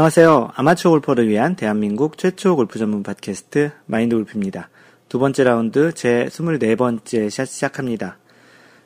[0.00, 0.52] 안녕하세요.
[0.54, 4.70] 아마추어 골퍼를 위한 대한민국 최초 골프 전문 팟캐스트 마인드 골프입니다.
[5.10, 8.16] 두 번째 라운드 제 24번째 샷 시작합니다.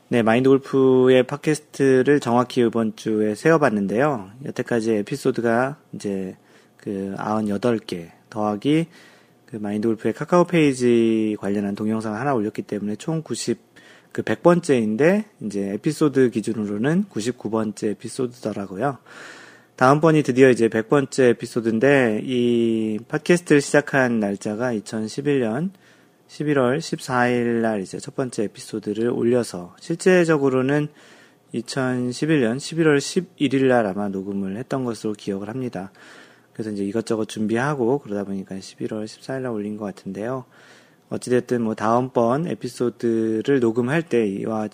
[0.09, 4.31] 네, 마인드 골프의 팟캐스트를 정확히 이번 주에 세어봤는데요.
[4.45, 6.37] 여태까지 에피소드가 이제
[6.79, 8.89] 그 98개 더하기
[9.47, 13.61] 그 마인드 골프의 카카오 페이지 관련한 동영상을 하나 올렸기 때문에 총 90,
[14.11, 18.99] 그 100번째인데 이제 에피소드 기준으로는 99번째 에피소드더라고요.
[19.77, 25.70] 다음번이 드디어 이제 100번째 에피소드인데 이 팟캐스트를 시작한 날짜가 2011년
[26.28, 30.86] 11월 14일 날 이제 첫 번째 에피소드를 올려서 실제적으로는
[31.55, 35.91] 2011년 11월 11일 날 아마 녹음을 했던 것으로 기억을 합니다.
[36.53, 40.44] 그래서 이제 이것저것 준비하고 그러다 보니까 11월 14일 날 올린 것 같은데요.
[41.09, 44.69] 어찌됐든 뭐 다음번 에피소드를 녹음할 때 이와,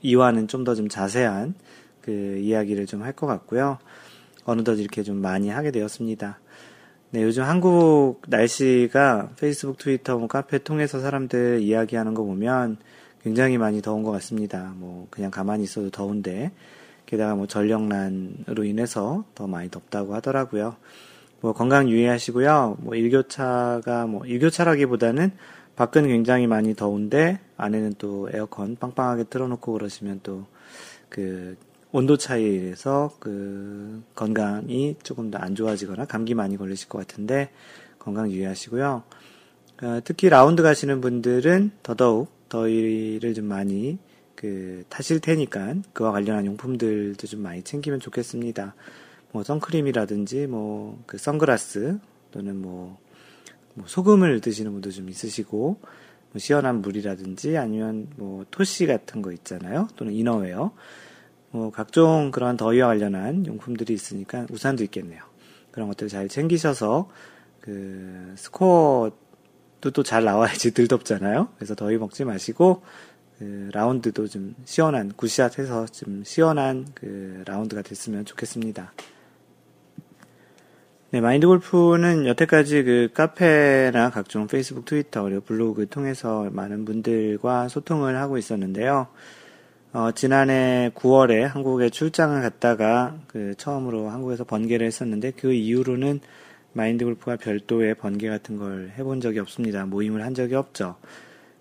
[0.00, 1.54] 이와는 좀 더좀 자세한
[2.00, 3.78] 그 이야기를 좀 할 것 같고요.
[4.44, 6.38] 어느덧 이렇게 좀 많이 하게 되었습니다.
[7.10, 12.78] 네, 요즘 한국 날씨가 페이스북, 트위터, 뭐 카페 통해서 사람들 이야기하는 거 보면
[13.22, 14.72] 굉장히 많이 더운 것 같습니다.
[14.76, 16.52] 뭐 그냥 가만히 있어도 더운데
[17.06, 20.76] 게다가 뭐 전력난으로 인해서 더 많이 덥다고 하더라고요.
[21.40, 22.78] 뭐 건강 유의하시고요.
[22.80, 25.32] 뭐 일교차가 뭐 일교차라기보다는
[25.76, 30.46] 밖은 굉장히 많이 더운데 안에는 또 에어컨 빵빵하게 틀어놓고 그러시면 또
[31.12, 31.56] 그
[31.92, 37.50] 온도 차이에서 그 건강이 조금 더 안 좋아지거나 감기 많이 걸리실 것 같은데
[37.98, 39.02] 건강 유의하시고요.
[39.82, 43.98] 어, 특히 라운드 가시는 분들은 더더욱 더위를 좀 많이
[44.34, 48.74] 그 타실 테니까 그와 관련한 용품들도 좀 많이 챙기면 좋겠습니다.
[49.32, 51.98] 뭐 선크림이라든지 뭐 그 선글라스
[52.30, 52.98] 또는 뭐,
[53.74, 55.78] 뭐 소금을 드시는 분도 좀 있으시고
[56.32, 59.88] 뭐 시원한 물이라든지 아니면 뭐 토시 같은 거 있잖아요.
[59.96, 60.72] 또는 이너웨어
[61.52, 65.22] 뭐 각종 그런 더위와 관련한 용품들이 있으니까 우산도 있겠네요.
[65.70, 67.08] 그런 것들 잘 챙기셔서
[67.60, 71.48] 그 스코어도 또 잘 나와야지 들 덥잖아요.
[71.56, 72.82] 그래서 더위 먹지 마시고
[73.38, 78.92] 그 라운드도 좀 시원한 굿샷 해서 좀 시원한 그 라운드가 됐으면 좋겠습니다.
[81.10, 88.16] 네, 마인드 골프는 여태까지 그 카페나 각종 페이스북, 트위터, 그리고 블로그 통해서 많은 분들과 소통을
[88.16, 89.08] 하고 있었는데요.
[89.94, 96.20] 어, 지난해 9월에 한국에 출장을 갔다가 그 처음으로 한국에서 번개를 했었는데 그 이후로는
[96.72, 99.84] 마인드 골프가 별도의 번개 같은 걸 해본 적이 없습니다.
[99.84, 100.96] 모임을 한 적이 없죠.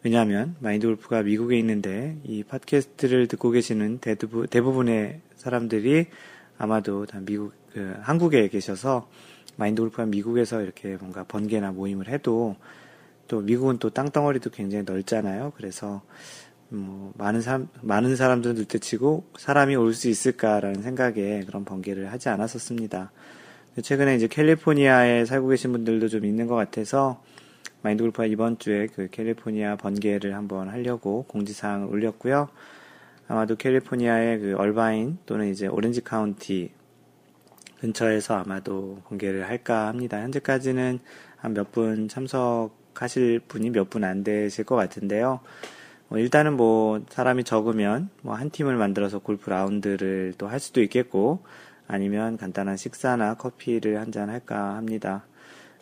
[0.02, 6.06] 왜냐하면 마인드 골프가 미국에 있는데 이 팟캐스트를 듣고 계시는 대부분, 대부분의 사람들이
[6.58, 9.10] 아마도 다 미국, 그 한국에 계셔서
[9.58, 12.56] 마인드 골프가 미국에서 이렇게 뭔가 번개나 모임을 해도
[13.28, 15.52] 또 미국은 또 땅덩어리도 굉장히 넓잖아요.
[15.58, 16.02] 그래서
[16.74, 23.12] 뭐 많은 사람 많은 사람들은 둘째치고 사람이 올 수 있을까라는 생각에 그런 번개를 하지 않았었습니다.
[23.82, 27.22] 최근에 이제 캘리포니아에 살고 계신 분들도 좀 있는 것 같아서
[27.82, 32.48] 마인드 골프가 이번 주에 그 캘리포니아 번개를 한번 하려고 공지사항을 올렸고요.
[33.28, 36.72] 아마도 캘리포니아의 그 얼바인 또는 이제 오렌지 카운티
[37.80, 40.22] 근처에서 아마도 번개를 할까 합니다.
[40.22, 41.00] 현재까지는
[41.38, 45.40] 한 몇 분 참석하실 분이 몇 분 안 되실 것 같은데요.
[46.12, 51.40] 뭐 일단은 뭐 사람이 적으면 뭐 한 팀을 만들어서 골프 라운드를 또 할 수도 있겠고
[51.88, 55.26] 아니면 간단한 식사나 커피를 한 잔 할까 합니다.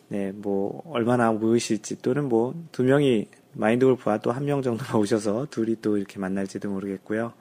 [0.08, 5.46] 네, 뭐 얼마나 모이실지 또는 뭐 두 명이 마인드 골프와 또 한 명 정도가 오셔서
[5.50, 7.32] 둘이 또 이렇게 만날지도 모르겠고요.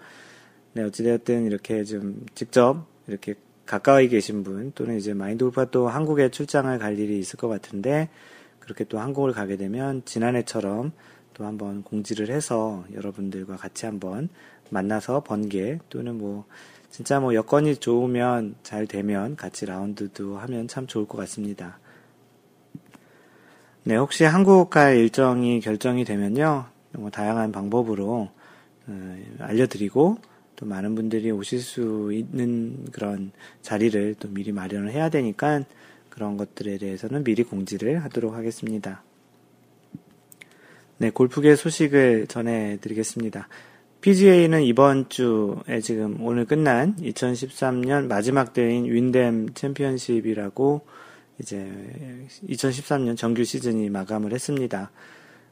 [0.74, 3.36] 네, 어찌되었든 이렇게 좀 직접 이렇게
[3.68, 8.10] 가까이 계신 분 또는 이제 마인드 골프가 또 한국에 출장을 갈 일이 있을 것 같은데
[8.60, 10.92] 그렇게 또 한국을 가게 되면 지난해처럼
[11.40, 14.28] 또 한번 공지를 해서 여러분들과 같이 한번
[14.70, 16.44] 만나서 번개 또는 뭐
[16.92, 21.80] 진짜 뭐 여건이 좋으면 잘 되면 같이 라운드도 하면 참 좋을 것 같습니다.
[23.86, 28.30] 네, 혹시 한국 갈 일정이 결정이 되면요, 뭐 다양한 방법으로
[28.88, 30.18] 어, 알려드리고
[30.58, 33.32] 또 많은 분들이 오실 수 있는 그런
[33.62, 35.64] 자리를 또 미리 마련을 해야 되니까
[36.10, 39.04] 그런 것들에 대해서는 미리 공지를 하도록 하겠습니다.
[41.02, 43.48] 네, 골프계 소식을 전해드리겠습니다.
[44.02, 50.82] PGA는 이번 주에 지금 오늘 끝난 2013년 마지막 대회인 윈댐 챔피언십이라고
[51.40, 51.72] 이제
[52.50, 54.92] 2013년 정규 시즌이 마감을 했습니다.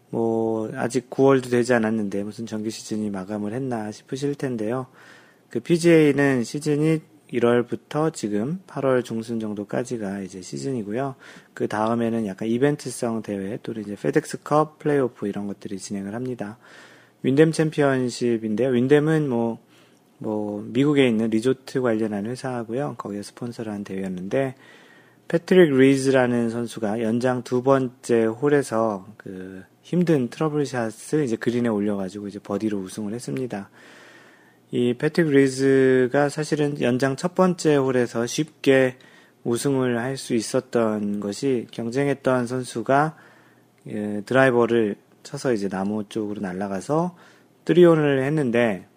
[0.10, 4.88] 뭐 아직 9월도 되지 않았는데 무슨 정규 시즌이 마감을 했나 싶으실 텐데요.
[5.50, 7.00] 그 PGA는 시즌이
[7.32, 11.16] 1월부터 지금 8월 중순 정도까지가 이제 시즌이고요.
[11.54, 16.58] 그 다음에는 약간 이벤트성 대회 또는 이제 페덱스컵 플레이오프 이런 것들이 진행을 합니다.
[17.24, 18.70] 윈댐 챔피언십인데요.
[18.70, 19.60] 윈댐은 뭐,
[20.20, 22.96] 뭐, 미국에 있는 리조트 관련한 회사고요.
[22.98, 24.56] 거기에 스폰서를 한 대회였는데,
[25.28, 32.78] 패트릭 리즈라는 선수가 연장 두 번째 홀에서 그 힘든 트러블샷을 이제 그린에 올려가지고 이제 버디로
[32.80, 33.70] 우승을 했습니다.
[34.72, 38.98] 이 패트릭 리즈가 사실은 연장 첫 번째 홀에서 쉽게
[39.44, 43.16] 우승을 할 수 있었던 것이 경쟁했던 선수가
[43.88, 47.16] 예, 드라이버를 쳐서 이제 나무 쪽으로 날아가서
[47.64, 48.88] 쓰리온을 했는데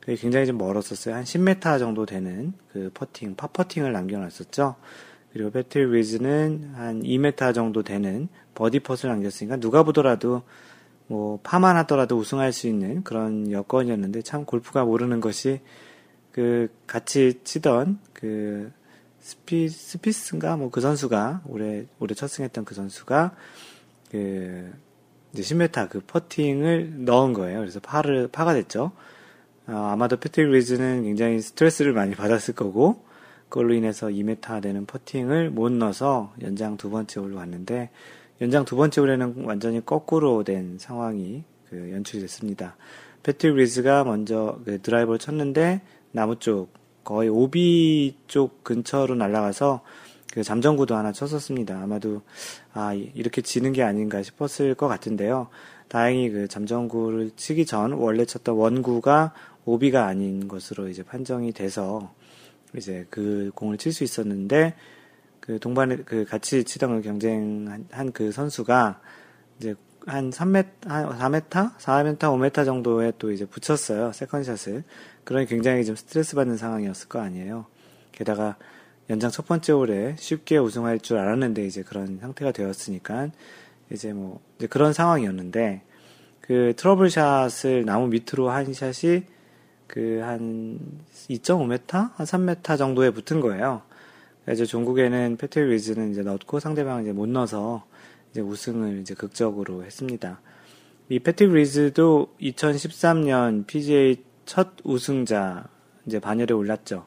[0.00, 1.14] 그게 굉장히 좀 멀었었어요.
[1.14, 4.76] 한 10m 정도 되는 그 퍼팅, 파퍼팅을 남겨놨었죠.
[5.32, 10.42] 그리고 패트릭 리즈는 한 2m 정도 되는 버디 퍼트를 남겼으니까 누가 보더라도
[11.06, 15.60] 뭐 파만 하더라도 우승할 수 있는 그런 여건이었는데 참 골프가 모르는 것이
[16.32, 18.72] 그 같이 치던 그
[19.20, 23.34] 스피 스피스인가 뭐 그 선수가 올해 올해 첫 승했던 그 선수가
[24.10, 24.72] 그
[25.32, 27.58] 이제 10m 그 퍼팅을 넣은 거예요.
[27.60, 28.92] 그래서 파를 파가 됐죠.
[29.66, 33.04] 어, 아마도 패트릭 리즈는 굉장히 스트레스를 많이 받았을 거고
[33.48, 37.90] 그걸로 인해서 2m 되는 퍼팅을 못 넣어서 연장 두 번째 홀로 왔는데
[38.40, 42.76] 연장 두 번째 홀에는 완전히 거꾸로 된 상황이 그 연출이 됐습니다.
[43.22, 46.72] 패트릭 리즈가 먼저 그 드라이버를 쳤는데 나무 쪽
[47.04, 49.82] 거의 오비 쪽 근처로 날아가서
[50.32, 51.80] 그 잠정구도 하나 쳤었습니다.
[51.80, 52.22] 아마도
[52.72, 55.48] 아 이렇게 지는 게 아닌가 싶었을 것 같은데요.
[55.86, 59.32] 다행히 그 잠정구를 치기 전 원래 쳤던 원구가
[59.64, 62.12] 오비가 아닌 것으로 이제 판정이 돼서
[62.76, 64.74] 이제 그 공을 칠 수 있었는데
[65.44, 68.98] 그 동반에 그 같이 치던 경쟁한 그 선수가
[69.58, 69.74] 이제
[70.06, 74.12] 한 3m, 한 4m, 4m, 5m 정도에 또 이제 붙였어요.
[74.12, 74.84] 세컨샷을.
[75.24, 77.66] 그러니 굉장히 좀 스트레스 받는 상황이었을 거 아니에요.
[78.12, 78.56] 게다가
[79.10, 83.28] 연장 첫 번째 홀에 쉽게 우승할 줄 알았는데 이제 그런 상태가 되었으니까
[83.92, 85.82] 이제 뭐 이제 그런 상황이었는데
[86.40, 89.24] 그 트러블 샷을 나무 밑으로 한 샷이
[89.86, 90.80] 그 한
[91.28, 93.82] 2.5m, 한 3m 정도에 붙은 거예요.
[94.44, 97.84] 그래서 종국에는 패트릭 리즈는 이제 넣고 상대방은 이제 못 넣어서
[98.30, 100.40] 이제 우승을 이제 극적으로 했습니다.
[101.08, 105.64] 이 패트릭 리즈도 2013년 PGA 첫 우승자
[106.06, 107.06] 이제 반열에 올랐죠.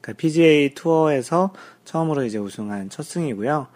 [0.00, 1.52] 그러니까 PGA 투어에서
[1.84, 3.66] 처음으로 이제 우승한 첫 승이고요.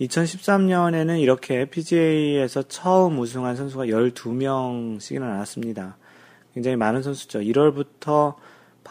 [0.00, 5.96] 2013년에는 이렇게 PGA에서 처음 우승한 선수가 12명씩이나 나왔습니다.
[6.54, 7.40] 굉장히 많은 선수죠.
[7.40, 8.34] 1월부터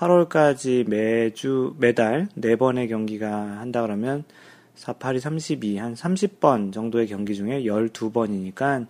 [0.01, 4.23] 8월까지 매주, 매달 4번의 경기가 한다 그러면
[4.73, 8.87] 4, 8이 32, 한 30번 정도의 경기 중에 12번이니까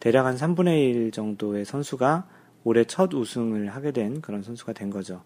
[0.00, 2.26] 대략 한 3분의 1 정도의 선수가
[2.64, 5.22] 올해 첫 우승을 하게 된 그런 선수가 된 거죠.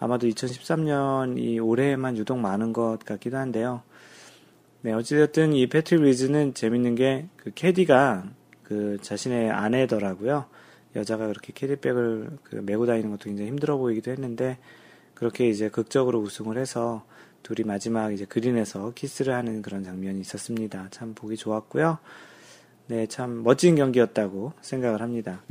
[0.00, 3.82] 아마도 2013년이 올해만 유독 많은 것 같기도 한데요.
[4.82, 8.24] 네, 어찌됐든 이 패트릭 리즈는 재밌는 게 그 캐디가
[8.62, 10.46] 그 자신의 아내더라고요.
[10.96, 14.58] 여자가 그렇게 캐디백을 그 메고 다니는 것도 굉장히 힘들어 보이기도 했는데
[15.14, 17.04] 그렇게 이제 극적으로 우승을 해서
[17.42, 20.88] 둘이 마지막 이제 그린에서 키스를 하는 그런 장면이 있었습니다.
[20.90, 21.98] 참 보기 좋았고요.
[22.86, 25.42] 네, 참 멋진 경기였다고 생각을 합니다.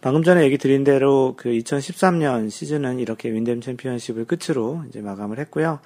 [0.00, 5.80] 방금 전에 얘기 드린 대로 그 2013년 시즌은 이렇게 윈댐 챔피언십을 끝으로 이제 마감을 했고요.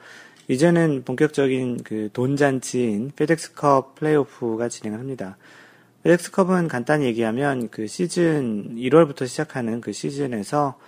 [0.49, 5.37] 이제는 본격적인 그 돈잔치인 페덱스컵 플레이오프가 진행을 합니다.
[6.05, 10.78] 엑스컵은 간단히 얘기하면 그 시즌 1월부터 시작하는 그 시즌에서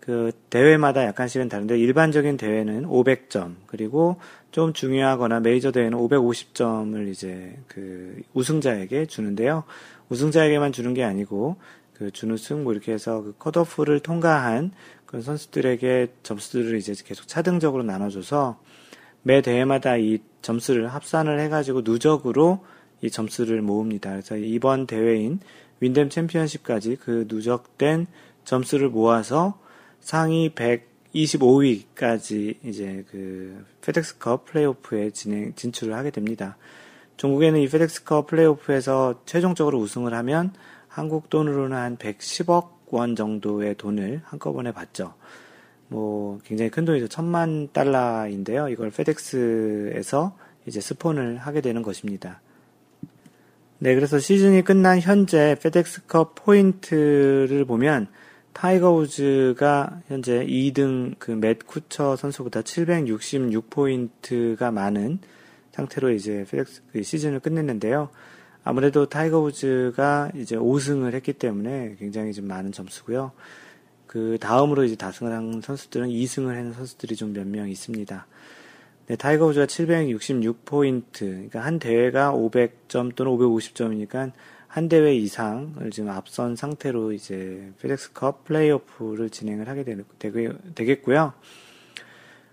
[0.00, 4.16] 그 대회마다 약간씩은 다른데 일반적인 대회는 500점 그리고
[4.50, 9.64] 좀 중요하거나 메이저 대회는 550점을 이제 그 우승자에게 주는데요.
[10.08, 11.56] 우승자에게만 주는 게 아니고
[11.92, 14.72] 그 준우승 뭐 이렇게 해서 그 컷오프를 통과한
[15.04, 18.58] 그런 선수들에게 점수들을 이제 계속 차등적으로 나눠줘서
[19.22, 22.64] 매 대회마다 이 점수를 합산을 해가지고 누적으로
[23.00, 24.10] 이 점수를 모읍니다.
[24.10, 25.40] 그래서 이번 대회인
[25.80, 28.06] 윈댐 챔피언십까지 그 누적된
[28.44, 29.58] 점수를 모아서
[30.00, 36.56] 상위 125위까지 이제 그 페덱스컵 플레이오프에 진행 진출을 하게 됩니다.
[37.16, 40.52] 중국에는 이 페덱스컵 플레이오프에서 최종적으로 우승을 하면
[40.88, 45.14] 한국 돈으로는 한 110억 원 정도의 돈을 한꺼번에 받죠.
[45.88, 47.08] 뭐 굉장히 큰 돈이죠.
[47.08, 48.68] 천만 달러인데요.
[48.68, 50.36] 이걸 페덱스에서
[50.66, 52.40] 이제 스폰을 하게 되는 것입니다.
[53.80, 58.08] 네, 그래서 시즌이 끝난 현재 페덱스컵 포인트를 보면
[58.52, 65.20] 타이거 우즈가 현재 2등 그 맷 쿠처 선수보다 766포인트가 많은
[65.70, 68.08] 상태로 이제 페덱스 그 시즌을 끝냈는데요.
[68.64, 73.30] 아무래도 타이거 우즈가 이제 5승을 했기 때문에 굉장히 좀 많은 점수고요.
[74.08, 78.26] 그 다음으로 이제 다승을 한 선수들은 2승을 하는 선수들이 좀 몇 명 있습니다.
[79.08, 84.32] 네, 타이거 우즈가 766포인트, 그러니까 한 대회가 500점 또는 550점이니까
[84.66, 89.96] 한 대회 이상을 지금 앞선 상태로 이제 페덱스컵 플레이오프를 진행을 하게 되,
[90.74, 91.32] 되겠고요.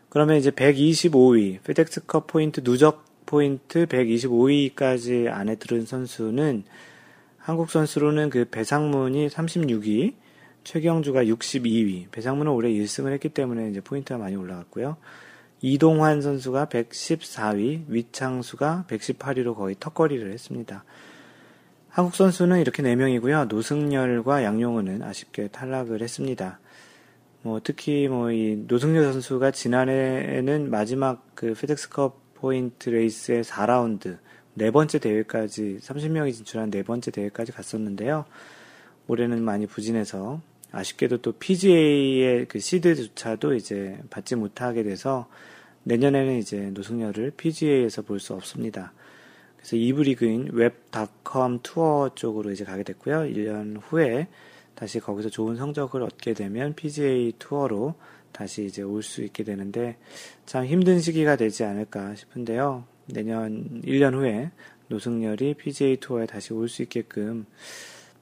[0.07, 6.63] 그러면 이제 125위, 페덱스컵 포인트 누적 포인트 125위까지 안에 들은 선수는
[7.37, 10.13] 한국 선수로는 그 배상문이 36위,
[10.63, 12.11] 최경주가 62위.
[12.11, 14.95] 배상문은 올해 1승을 했기 때문에 이제 포인트가 많이 올라갔고요.
[15.61, 20.83] 이동환 선수가 114위, 위창수가 118위로 거의 턱걸이를 했습니다.
[21.89, 23.47] 한국 선수는 이렇게 4명이고요.
[23.47, 26.59] 노승열과 양용은은 아쉽게 탈락을 했습니다.
[27.41, 34.17] 뭐 특히 뭐 이 노승열 선수가 지난해에는 마지막 그 페덱스컵 포인트 레이스의 4라운드
[34.55, 38.25] 네 번째 대회까지 30명이 진출한 네 번째 대회까지 갔었는데요.
[39.07, 40.41] 올해는 많이 부진해서
[40.75, 45.27] 아쉽게도 또 PGA의 그 시드조차도 이제 받지 못하게 돼서
[45.83, 48.91] 내년에는 이제 노승열을 PGA에서 볼 수 없습니다.
[49.55, 53.19] 그래서 2부 리그인 웹닷컴 투어 쪽으로 이제 가게 됐고요.
[53.19, 54.27] 1년 후에
[54.75, 57.95] 다시 거기서 좋은 성적을 얻게 되면 PGA 투어로
[58.33, 59.95] 다시 이제 올 수 있게 되는데
[60.45, 62.83] 참 힘든 시기가 되지 않을까 싶은데요.
[63.05, 64.51] 내년 1년 후에
[64.89, 67.45] 노승열이 PGA 투어에 다시 올 수 있게끔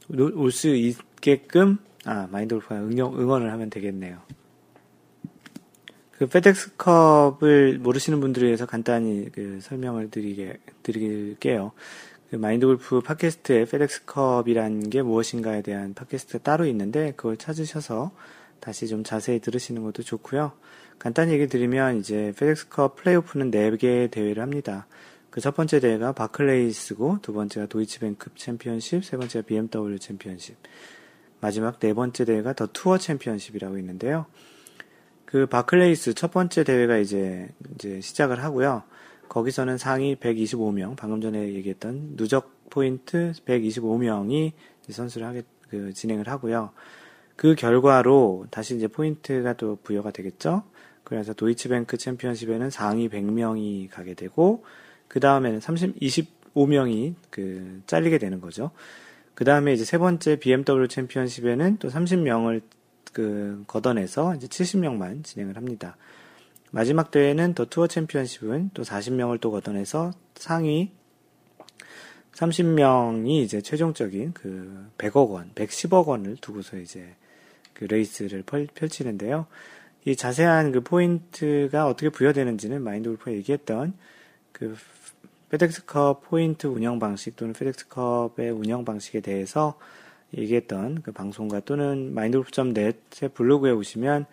[0.10, 4.20] 올 수 있게끔 아 마인드 골프가 응원을 하면 되겠네요.
[6.12, 11.72] 그 페덱스컵을 모르시는 분들을 위해서 간단히 그 설명을 드리게 드릴게요.
[12.30, 18.12] 그 마인드 골프 팟캐스트에 페덱스컵이라는 게 무엇인가에 대한 팟캐스트가 따로 있는데 그걸 찾으셔서
[18.60, 20.54] 다시 좀 자세히 들으시는 것도 좋고요.
[21.00, 24.88] 간단히 얘기 드리면 이제 페덱스컵 플레이오프는 4개의 대회를 합니다.
[25.34, 30.56] 그 첫 번째 대회가 바클레이스고 두 번째가 도이치뱅크 챔피언십, 세 번째가 BMW 챔피언십.
[31.44, 34.28] 마지막 네 번째 대회가 더 투어 챔피언십이라고 있는데요.
[35.26, 38.84] 그 바클레이스 첫 번째 대회가 이제 이제 시작을 하고요.
[39.28, 44.54] 거기서는 상위 125명, 방금 전에 얘기했던 누적 포인트 125명이
[44.90, 46.72] 선수를 하게, 그, 진행을 하고요.
[47.36, 50.64] 그 결과로 다시 이제 포인트가 또 부여가 되겠죠?
[51.04, 54.64] 그래서 도이치뱅크 챔피언십에는 상위 100명이 가게 되고,
[55.10, 58.72] 그 다음에는 30, 25명이 그, 잘리게 되는 거죠.
[59.36, 62.62] 그 다음에 이제 세 번째 BMW 챔피언십에는 또 30명을
[63.12, 65.98] 그, 걷어내서 이제 70명만 진행을 합니다.
[66.72, 70.92] 마지막 대회는 더 투어 챔피언십은 또 40명을 또 걷어내서 상위
[72.34, 77.16] 30명이 이제 최종적인 그 100억 원, 110억 원을 두고서 이제
[77.74, 79.46] 그 레이스를 펼치는데요.
[80.06, 83.94] 이 자세한 그 포인트가 어떻게 부여되는지는 마인드 골프가 얘기했던
[84.52, 84.76] 그
[85.54, 89.78] 페덱스컵 포인트 운영 방식 또는 페덱스컵의 운영 방식에 대해서
[90.36, 94.26] 얘기했던 그 방송과 또는 마인드골프.net의 블로그에 오시면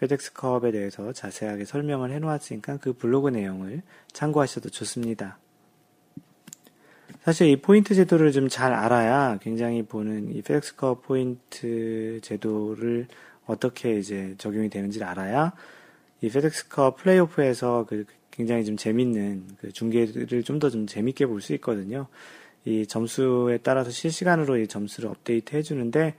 [0.00, 5.38] 페덱스컵에 대해서 자세하게 설명을 해놓았으니까 그 블로그 내용을 참고하셔도 좋습니다.
[7.22, 13.06] 사실 이 포인트 제도를 좀 잘 알아야 굉장히 보는 이 페덱스컵 포인트 제도를
[13.46, 15.52] 어떻게 이제 적용이 되는지를 알아야
[16.20, 21.52] 이 페덱스컵 플레이오프에서 그 굉장히 좀 재밌는 그 중계를 좀 더좀 좀 재밌게 볼 수
[21.54, 22.08] 있거든요.
[22.64, 26.14] 이 점수에 따라서 실시간으로 이 점수를 업데이트 해주는데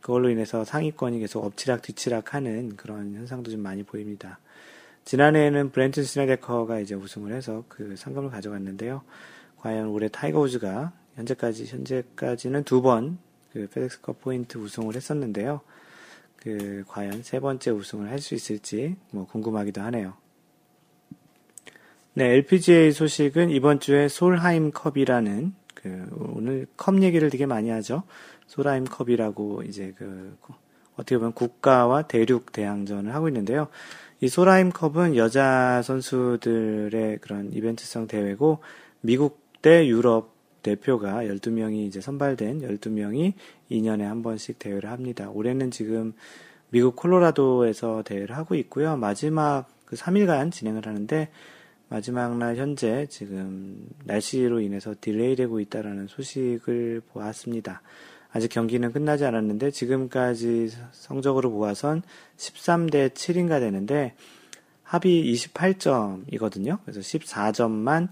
[0.00, 4.38] 그걸로 인해서 상위권이 계속 엎치락 뒤치락 하는 그런 현상도 좀 많이 보입니다.
[5.04, 9.02] 지난해에는 브랜트 스네데커가 이제 우승을 해서 그 상금을 가져갔는데요.
[9.58, 13.18] 과연 올해 타이거 우즈가 현재까지, 현재까지는 두 번
[13.52, 15.60] 그 페덱스컵 포인트 우승을 했었는데요.
[16.36, 20.14] 그, 과연 세 번째 우승을 할 수 있을지, 뭐, 궁금하기도 하네요.
[22.12, 28.02] 네, LPGA 소식은 이번 주에 솔하임 컵이라는, 그, 오늘 컵 얘기를 되게 많이 하죠.
[28.46, 30.36] 솔하임 컵이라고 이제 그
[30.94, 33.68] 어떻게 보면 국가와 대륙 대항전을 하고 있는데요.
[34.20, 38.58] 이 솔하임 컵은 여자 선수들의 그런 이벤트성 대회고
[39.00, 43.34] 미국 대 유럽 대표가 12명이 이제 선발된 12명이
[43.70, 45.30] 2년에 한 번씩 대회를 합니다.
[45.30, 46.12] 올해는 지금
[46.70, 48.96] 미국 콜로라도에서 대회를 하고 있고요.
[48.96, 51.30] 마지막 그 3일간 진행을 하는데
[51.90, 57.82] 마지막 날 현재 지금 날씨로 인해서 delay 되고 있다라는 소식을 보았습니다.
[58.30, 62.02] 아직 경기는 끝나지 않았는데 지금까지 성적으로 보아선
[62.36, 64.14] 13대 7인가 되는데
[64.84, 66.78] 합이 28점이거든요.
[66.84, 68.08] 그래서 14점만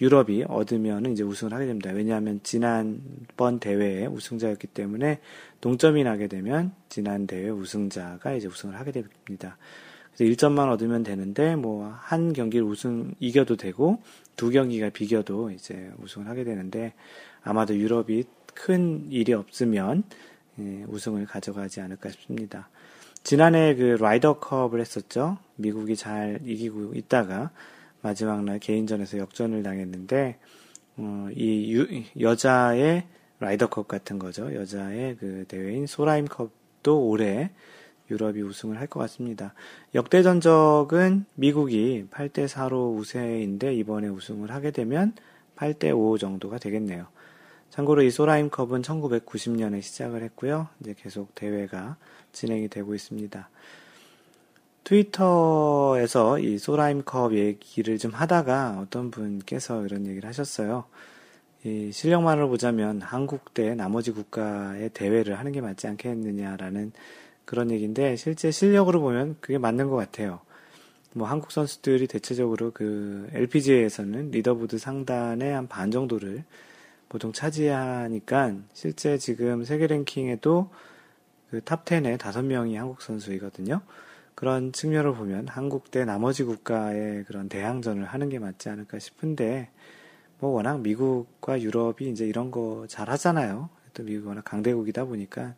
[0.00, 1.90] 유럽이 얻으면 이제 우승을 하게 됩니다.
[1.92, 5.20] 왜냐하면 지난번 대회에 우승자였기 때문에
[5.60, 9.56] 동점이 나게 되면 지난 대회 우승자가 이제 우승을 하게 됩니다.
[10.16, 14.00] 그래서 1점만 얻으면 되는데 뭐 한 경기를 우승 이겨도 되고
[14.36, 16.94] 두 경기가 비겨도 이제 우승을 하게 되는데
[17.42, 18.22] 아마도 유럽이
[18.54, 20.04] 큰 일이 없으면
[20.60, 22.68] 예, 우승을 가져가지 않을까 싶습니다.
[23.24, 25.38] 지난해 그 라이더컵을 했었죠.
[25.56, 27.50] 미국이 잘 이기고 있다가
[28.02, 30.38] 마지막 날 개인전에서 역전을 당했는데
[30.98, 31.86] 어, 이 유,
[32.20, 33.04] 여자의
[33.40, 34.54] 라이더컵 같은 거죠.
[34.54, 37.50] 여자의 그 대회인 소라임컵도 올해
[38.10, 39.54] 유럽이 우승을 할 것 같습니다.
[39.94, 45.14] 역대 전적은 미국이 8대 4로 우세인데 이번에 우승을 하게 되면
[45.56, 47.06] 8대 5 정도가 되겠네요.
[47.70, 50.68] 참고로 이 소라임컵은 1990년에 시작을 했고요.
[50.80, 51.96] 이제 계속 대회가
[52.32, 53.48] 진행이 되고 있습니다.
[54.84, 60.84] 트위터에서 이 소라임컵 얘기를 좀 하다가 어떤 분께서 이런 얘기를 하셨어요.
[61.64, 66.92] 이 실력만으로 보자면 한국 대 나머지 국가의 대회를 하는 게 맞지 않겠느냐라는
[67.46, 70.40] 그런 얘기인데 실제 실력으로 보면 그게 맞는 것 같아요.
[71.14, 76.44] 뭐 한국 선수들이 대체적으로 그 LPGA에서는 leaderboard 상단의 한 반 정도를
[77.08, 80.70] 보통 차지하니까 실제 지금 세계 랭킹에도
[81.50, 83.80] 그 top 10에 다섯 명이 한국 선수이거든요.
[84.34, 89.70] 그런 측면을 보면 한국 대 나머지 국가의 그런 대항전을 하는 게 맞지 않을까 싶은데
[90.40, 93.70] 뭐 워낙 미국과 유럽이 이제 이런 거 잘 하잖아요.
[93.94, 95.54] 또 미국이 워낙 강대국이다 보니까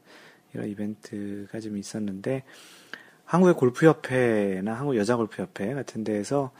[0.55, 2.45] 이런 이벤트가 좀 있었는데
[3.25, 6.51] 한국의 골프협회나 한국 여자골프협회 같은 데에서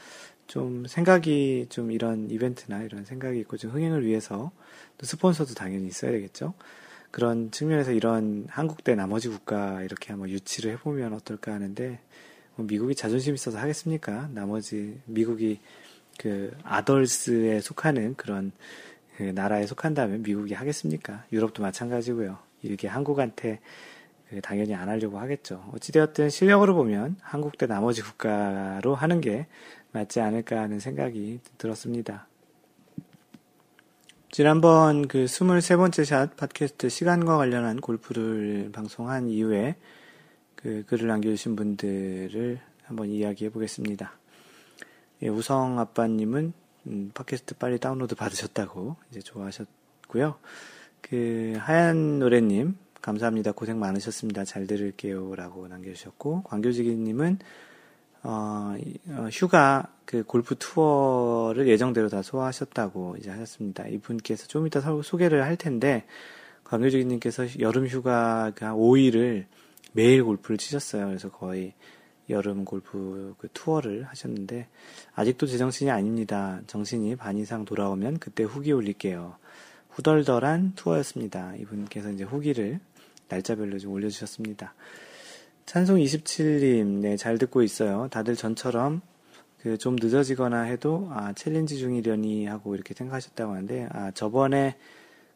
[0.45, 4.51] 좀 생각이 좀 이런 이벤트나 이런 생각이 있고 좀 흥행을 위해서
[4.97, 6.53] 또 스폰서도 당연히 있어야 되겠죠.
[7.11, 11.99] 그런 측면에서 이런 한국 대 나머지 국가 이렇게 한번 유치를 해보면 어떨까 하는데
[12.55, 14.29] 뭐 미국이 자존심 있어서 하겠습니까?
[14.33, 15.59] 나머지 미국이
[16.19, 18.51] 그 아덜스에 속하는 그런
[19.17, 21.25] 그 나라에 속한다면 미국이 하겠습니까?
[21.31, 22.48] 유럽도 마찬가지고요.
[22.61, 23.59] 이렇게 한국한테
[24.29, 25.63] 그 당연히 안 하려고 하겠죠.
[25.73, 29.47] 어찌되었든 실력으로 보면 한국 대 나머지 국가로 하는 게
[29.91, 32.27] 맞지 않을까 하는 생각이 들었습니다.
[34.31, 39.75] 지난번 그 23번째 샷 팟캐스트 시간과 관련한 골프를 방송한 이후에
[40.55, 44.11] 그 글을 남겨주신 분들을 한번 이야기해 보겠습니다.
[45.23, 46.53] 예, 우성 아빠님은
[46.87, 50.37] 음, 팟캐스트 빨리 다운로드 받으셨다고 이제 좋아하셨고요.
[51.01, 53.53] 그 하얀 노래님 감사합니다.
[53.53, 54.43] 고생 많으셨습니다.
[54.43, 57.39] 잘 들을게요라고 남겨주셨고 광교지기님은
[58.23, 58.75] 어,
[59.09, 63.87] 어, 휴가 그 골프 투어를 예정대로 다 소화하셨다고 이제 하셨습니다.
[63.87, 66.05] 이분께서 좀 이따 소개를 할 텐데
[66.65, 69.45] 광교지기님께서 여름 휴가 그 한 5일을
[69.93, 71.07] 매일 골프를 치셨어요.
[71.07, 71.73] 그래서 거의
[72.29, 74.67] 여름 골프 그 투어를 하셨는데
[75.15, 76.61] 아직도 제 정신이 아닙니다.
[76.67, 79.35] 정신이 반 이상 돌아오면 그때 후기 올릴게요.
[79.89, 81.55] 후덜덜한 투어였습니다.
[81.55, 82.79] 이분께서 이제 후기를
[83.27, 84.73] 날짜별로 좀 올려주셨습니다.
[85.65, 88.07] 찬송 27님, 네, 잘 듣고 있어요.
[88.09, 89.01] 다들 전처럼
[89.61, 94.77] 그 좀 늦어지거나 해도 아 challenge 중이려니 하고 이렇게 생각하셨다고 하는데 아 저번에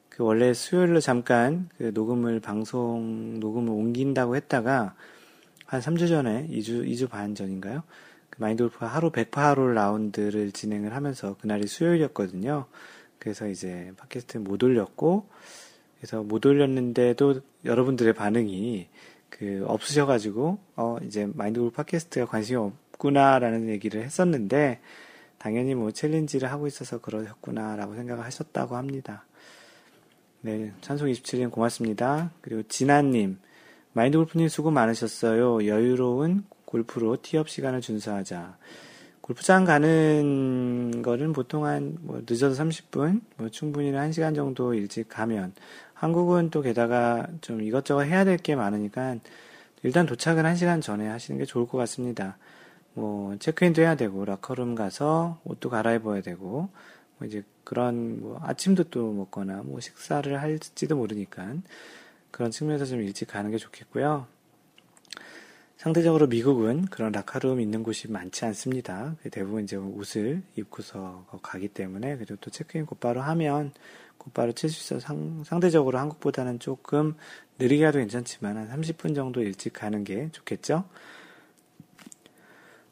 [0.10, 4.96] 그 원래 수요일로 잠깐 그 녹음을 방송 녹음을 옮긴다고 했다가
[5.66, 7.84] 한 3주 전에 2주 2주 반 전인가요?
[8.30, 12.66] 그 마인드 골프가 하루 108홀 라운드를 진행을 하면서 그날이 수요일이었거든요.
[13.24, 15.30] 그래서 이제 팟캐스트 못 올렸고
[15.96, 18.90] 그래서 못 올렸는데도 여러분들의 반응이
[19.30, 24.82] 그 없으셔가지고 어 이제 마인드 골프 팟캐스트가 관심이 없구나라는 얘기를 했었는데
[25.38, 29.26] 당연히 뭐 챌린지를 하고 있어서 그러셨구나라고 생각을 하셨다고 합니다.
[30.42, 32.32] 네, 찬송 27님 고맙습니다.
[32.42, 33.40] 그리고 진아님,
[33.94, 35.66] 마인드 골프님 수고 많으셨어요.
[35.66, 38.58] 여유로운 골프로 티업 시간을 준수하자.
[39.24, 45.54] 골프장 가는 거는 보통 한, 뭐, 늦어서 30분, 뭐, 충분히는 1시간 정도 일찍 가면,
[45.94, 49.16] 한국은 또 게다가 좀 이것저것 해야 될 게 많으니까,
[49.84, 52.38] 일단 도착은 1시간 전에 하시는 게 좋을 것 같습니다.
[52.96, 56.70] 뭐, 체크인도 해야 되고, 라커룸 가서 옷도 갈아입어야 되고,
[57.18, 61.56] 뭐 이제 그런 뭐 아침도 또 먹거나 뭐 식사를 할지도 모르니까
[62.32, 64.28] 그런 측면에서 좀 일찍 가는 게 좋겠고요.
[65.84, 69.18] 상대적으로 미국은 그런 라카룸 있는 곳이 많지 않습니다.
[69.30, 73.74] 대부분 이제 옷을 입고서 가기 때문에 그리고 또 체크인 곧바로 하면
[74.18, 77.16] 곧바로 칠 수 있어서 상, 상대적으로 한국보다는 조금
[77.60, 80.86] 느리게 가도 괜찮지만 한 30분 정도 일찍 가는 게 좋겠죠.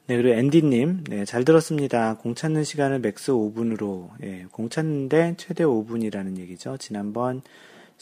[0.08, 2.18] 네, 그리고 앤디님, 네, 잘 들었습니다.
[2.18, 6.76] 공 찾는 시간을 max 5분으로, 예, 공 찾는데 최대 5분이라는 얘기죠.
[6.76, 7.42] 지난번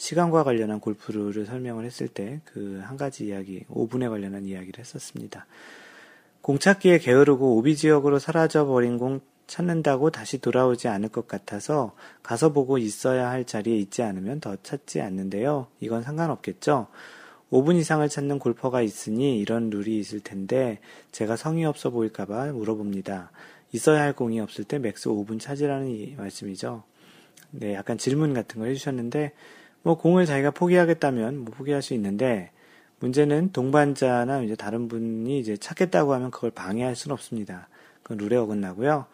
[0.00, 5.46] 시간과 관련한 골프를 설명을 했을 때 그 한 가지 이야기, 5분에 관련한 이야기를 했었습니다.
[6.40, 12.50] 공 찾기에 게으르고 오비 지역으로 사라져 버린 공 찾는다고 다시 돌아오지 않을 것 같아서 가서
[12.54, 15.66] 보고 있어야 할 자리에 있지 않으면 더 찾지 않는데요.
[15.80, 16.86] 이건 상관없겠죠?
[17.52, 20.78] 5분 이상을 찾는 골퍼가 있으니 이런 룰이 있을 텐데
[21.12, 23.32] 제가 성의 없어 보일까봐 물어봅니다.
[23.72, 26.84] 있어야 할 공이 없을 때 max 5분 찾으라는 말씀이죠.
[27.50, 29.32] 네, 약간 질문 같은 걸 해주셨는데
[29.82, 32.50] 뭐 공을 자기가 포기하겠다면 뭐 포기할 수 있는데
[33.00, 37.68] 문제는 동반자나 이제 다른 분이 이제 찾겠다고 하면 그걸 방해할 수는 없습니다.
[38.02, 39.06] 그건 룰에 어긋나고요.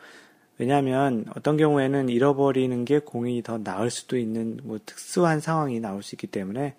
[0.58, 6.14] 왜냐하면 어떤 경우에는 잃어버리는 게 공이 더 나을 수도 있는 뭐 특수한 상황이 나올 수
[6.14, 6.74] 있기 때문에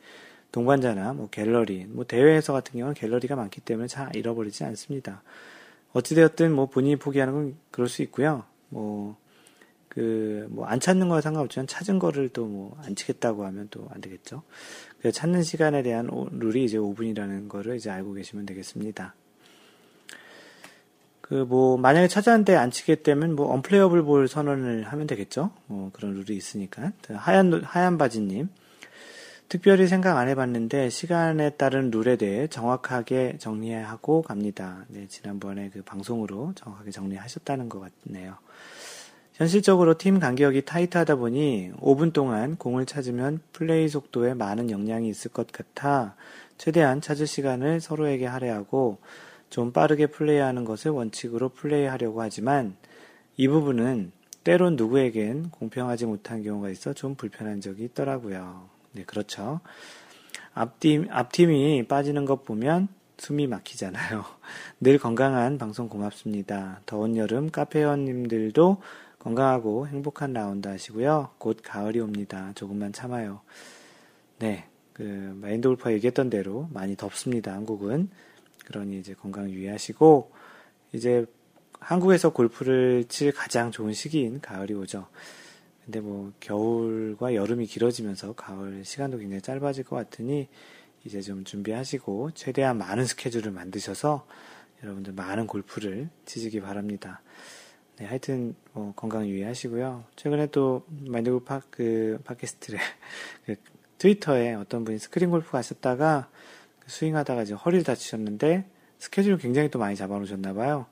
[0.52, 5.22] 동반자나 뭐 갤러리, 뭐 대회에서 같은 경우는 갤러리가 많기 때문에 잘 잃어버리지 않습니다.
[5.94, 8.44] 어찌되었든 뭐 본인이 포기하는 건 그럴 수 있고요.
[8.70, 9.16] 뭐,
[9.98, 14.00] 그, 뭐 안 찾는 거와 상관없지만 찾은 거를 또 뭐 안 치겠다고 하면 또 안
[14.00, 14.44] 되겠죠.
[15.02, 19.16] 그 찾는 시간에 대한 룰이 이제 5분이라는 거를 이제 알고 계시면 되겠습니다.
[21.22, 25.50] 그 뭐 만약에 찾았는데 안 치게 되면 뭐 언플레이어블 볼 선언을 하면 되겠죠.
[25.66, 26.92] 뭐 그런 룰이 있으니까.
[27.16, 28.50] 하얀 하얀 바지님.
[29.50, 34.86] 특별히 생각 안 해봤는데 시간에 따른 룰에 대해 정확하게 정리하고 갑니다.
[34.90, 38.38] 네, 지난번에 그 방송으로 정확하게 정리하셨다는 것 같네요.
[39.38, 45.52] 현실적으로 팀 간격이 타이트하다 보니 5분 동안 공을 찾으면 플레이 속도에 많은 영향이 있을 것
[45.52, 46.16] 같아
[46.58, 48.98] 최대한 찾을 시간을 서로에게 할애하고
[49.52, 52.76] 좀 빠르게 플레이하는 것을 원칙으로 플레이하려고 하지만
[53.38, 54.12] 이 부분은
[54.44, 58.68] 때론 누구에겐 공평하지 못한 경우가 있어 좀 불편한 적이 있더라고요.
[58.94, 59.60] 네, 그렇죠.
[60.56, 62.88] 앞팀, 앞팀이 빠지는 것 보면
[63.20, 64.26] 숨이 막히잖아요.
[64.82, 66.82] 늘 건강한 방송 고맙습니다.
[66.88, 68.82] 더운 여름 카페원님들도
[69.28, 71.32] 건강하고 행복한 라운드 하시고요.
[71.38, 72.54] 곧 가을이 옵니다.
[72.56, 73.42] 조금만 참아요.
[74.40, 75.02] 네, 그
[75.42, 77.52] 마인드 골파 얘기했던 대로 많이 덥습니다.
[77.52, 78.10] 한국은.
[78.66, 80.32] 그러니 이제 건강 유의하시고
[80.94, 81.26] 이제
[81.80, 85.08] 한국에서 골프를 칠 가장 좋은 시기인 가을이 오죠.
[85.84, 90.48] 근데 뭐 겨울과 여름이 길어지면서 가을 시간도 굉장히 짧아질 것 같으니
[91.04, 94.26] 이제 좀 준비하시고 최대한 많은 스케줄을 만드셔서
[94.84, 97.22] 여러분들 많은 골프를 치시기 바랍니다.
[97.98, 100.04] 네, 하여튼 뭐 건강 유의하시고요.
[100.16, 102.80] 최근에 또 마인드 골프 파, 그 팟캐스트를
[103.46, 103.56] 그
[103.98, 106.30] 트위터에 어떤 분이 스크린 골프 가셨다가
[106.80, 108.66] 그 스윙하다가 이제 허리를 다치셨는데
[109.00, 110.86] 스케줄을 굉장히 또 많이 잡아놓으셨나 봐요.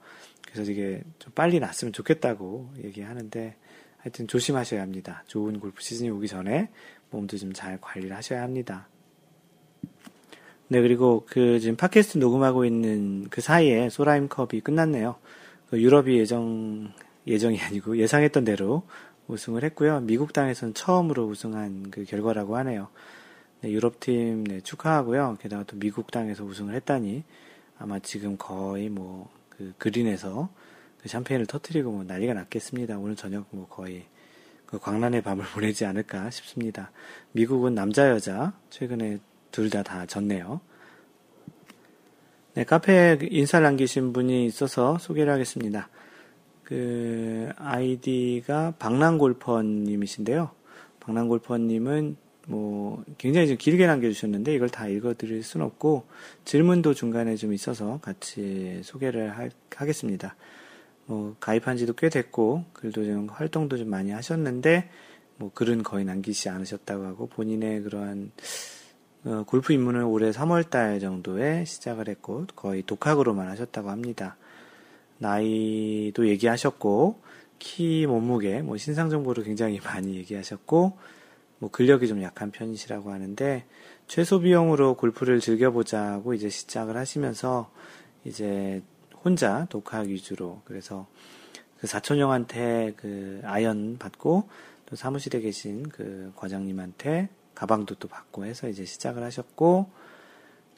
[0.52, 3.56] 그래서 이게 좀 빨리 났으면 좋겠다고 얘기하는데
[3.98, 5.24] 하여튼 조심하셔야 합니다.
[5.28, 6.70] 좋은 골프 시즌이 오기 전에
[7.12, 8.88] 몸도 좀 잘 관리를 하셔야 합니다.
[10.70, 15.18] 네, 그리고 그 지금 팟캐스트 녹음하고 있는 그 사이에 소라임 컵이 끝났네요.
[15.76, 16.92] 그 유럽이 예정,
[17.28, 18.84] 예정이 아니고 예상했던 대로
[19.28, 20.02] 우승을 했고요.
[20.02, 22.90] 미국 땅에서는 처음으로 우승한 그 결과라고 하네요.
[23.62, 25.38] 네, 유럽팀 네, 축하하고요.
[25.42, 27.24] 게다가 또 미국 땅에서 우승을 했다니
[27.78, 30.50] 아마 지금 거의 뭐 그 그린에서
[31.02, 32.98] 그 샴페인을 터트리고 뭐 난리가 났겠습니다.
[32.98, 34.06] 오늘 저녁 뭐 거의
[34.66, 36.92] 그 광란의 밤을 보내지 않을까 싶습니다.
[37.32, 39.20] 미국은 남자 여자 최근에
[39.52, 40.62] 둘 다다 다 졌네요.
[42.56, 45.90] 네, 카페에 인사를 남기신 분이 있어서 소개를 하겠습니다.
[46.64, 50.52] 그 아이디가 박랑골퍼님이신데요.
[51.02, 52.16] 박랑골퍼님은
[52.48, 56.06] 뭐 굉장히 좀 길게 남겨주셨는데 이걸 다 읽어드릴 순 없고
[56.46, 60.38] 질문도 중간에 좀 있어서 같이 소개를 하, 하겠습니다.
[61.08, 64.90] 뭐 가입한 지도 꽤 됐고 글도 좀 활동도 좀 많이 하셨는데
[65.36, 68.32] 뭐 글은 거의 남기지 않으셨다고 하고 본인의 그러한
[69.26, 74.38] 어, 골프 입문을 올해 3월달 정도에 시작을 했고 거의 독학으로만 하셨다고 합니다.
[75.18, 77.20] 나이도 얘기하셨고
[77.58, 80.98] 키 몸무게 뭐 신상 정보를 굉장히 많이 얘기하셨고
[81.58, 83.66] 뭐 근력이 좀 약한 편이시라고 하는데
[84.08, 87.72] 최소 비용으로 골프를 즐겨보자고 이제 시작을 하시면서
[88.26, 88.84] 이제
[89.24, 91.08] 혼자 독학 위주로 그래서
[91.80, 94.48] 그 사촌 형한테 그 아이언 받고
[94.86, 99.90] 또 사무실에 계신 그 과장님한테 가방도 또 받고 해서 이제 시작을 하셨고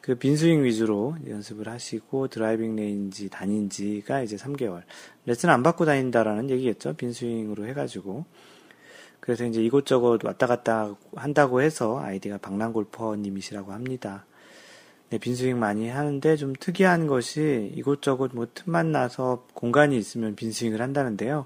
[0.01, 4.83] 그 빈스윙 위주로 연습을 하시고 driving range 다닌 지가 이제 3개월
[5.25, 8.25] 레슨 안 받고 다닌다라는 얘기겠죠 빈스윙으로 해가지고
[9.27, 14.25] 그래서 이제 이곳저곳 왔다 갔다 한다고 해서 아이디가 방랑골퍼님이시라고 합니다.
[15.09, 21.45] 네, 빈스윙 많이 하는데 좀 특이한 것이 이곳저곳 뭐 틈만 나서 공간이 있으면 빈스윙을 한다는데요.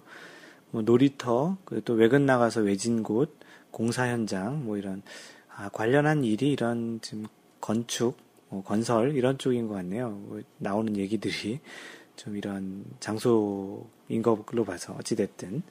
[0.70, 3.36] 뭐 놀이터, 또 외근 나가서 외진 곳,
[3.72, 5.02] 공사 현장, 뭐 이런,
[5.56, 7.26] 아, 관련한 일이 이런 지금
[7.60, 8.18] 건축,
[8.50, 10.10] 뭐 건설, 이런 쪽인 것 같네요.
[10.12, 11.60] 뭐 나오는 얘기들이
[12.16, 15.64] 좀 이런 장소인 걸로 봐서, 어찌됐든.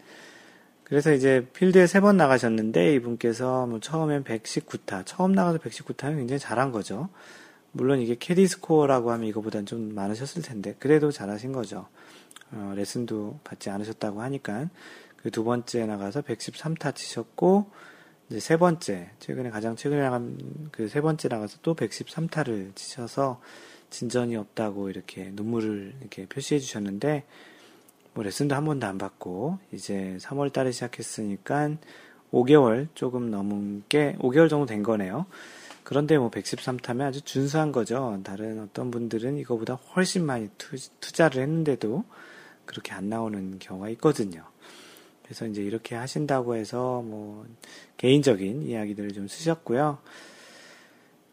[0.85, 6.73] 그래서 이제 필드에 세 번 나가셨는데 이분께서 뭐 처음엔 119타, 처음 나가서 119타면 굉장히 잘한
[6.73, 7.09] 거죠.
[7.73, 11.87] 물론 이게 캐디 스코어라고 하면 이거보단 좀 많으셨을 텐데 그래도 잘하신 거죠.
[12.53, 14.69] 어, 레슨도 받지 않으셨다고 하니까
[15.23, 17.71] 그 두 번째 나가서 113타 치셨고
[18.31, 20.39] 이제 세 번째 최근에 가장 최근에 나간
[20.71, 23.41] 그 세 번째 나가서 또 113타를 치셔서
[23.91, 27.25] 진전이 없다고 이렇게 눈물을 이렇게 표시해 주셨는데
[28.15, 31.77] 뭐 레슨도 한 번도 안 받고 이제 3월 달에 시작했으니까
[32.33, 35.27] 5개월 조금 넘은 게 5개월 정도 된 거네요.
[35.83, 38.21] 그런데 뭐 113타면 아주 준수한 거죠.
[38.23, 42.05] 다른 어떤 분들은 이거보다 훨씬 많이 투, 투자를 했는데도
[42.65, 44.50] 그렇게 안 나오는 경우가 있거든요.
[45.31, 47.47] 그래서 이제 이렇게 하신다고 해서 뭐
[47.99, 49.99] 개인적인 이야기들을 좀 쓰셨고요.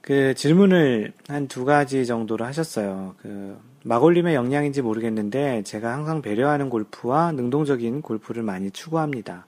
[0.01, 3.15] 그 질문을 한 두 가지 정도로 하셨어요.
[3.23, 9.47] 그 마골님의 영향인지 모르겠는데 제가 항상 배려하는 골프와 능동적인 골프를 많이 추구합니다.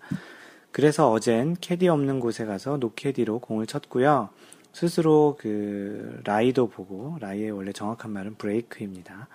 [0.71, 4.29] 그래서 어젠 캐디 없는 곳에 가서 노캐디로 공을 쳤고요.
[4.73, 9.27] 스스로 그 라이도 보고 라이의 원래 정확한 말은 브레이크입니다.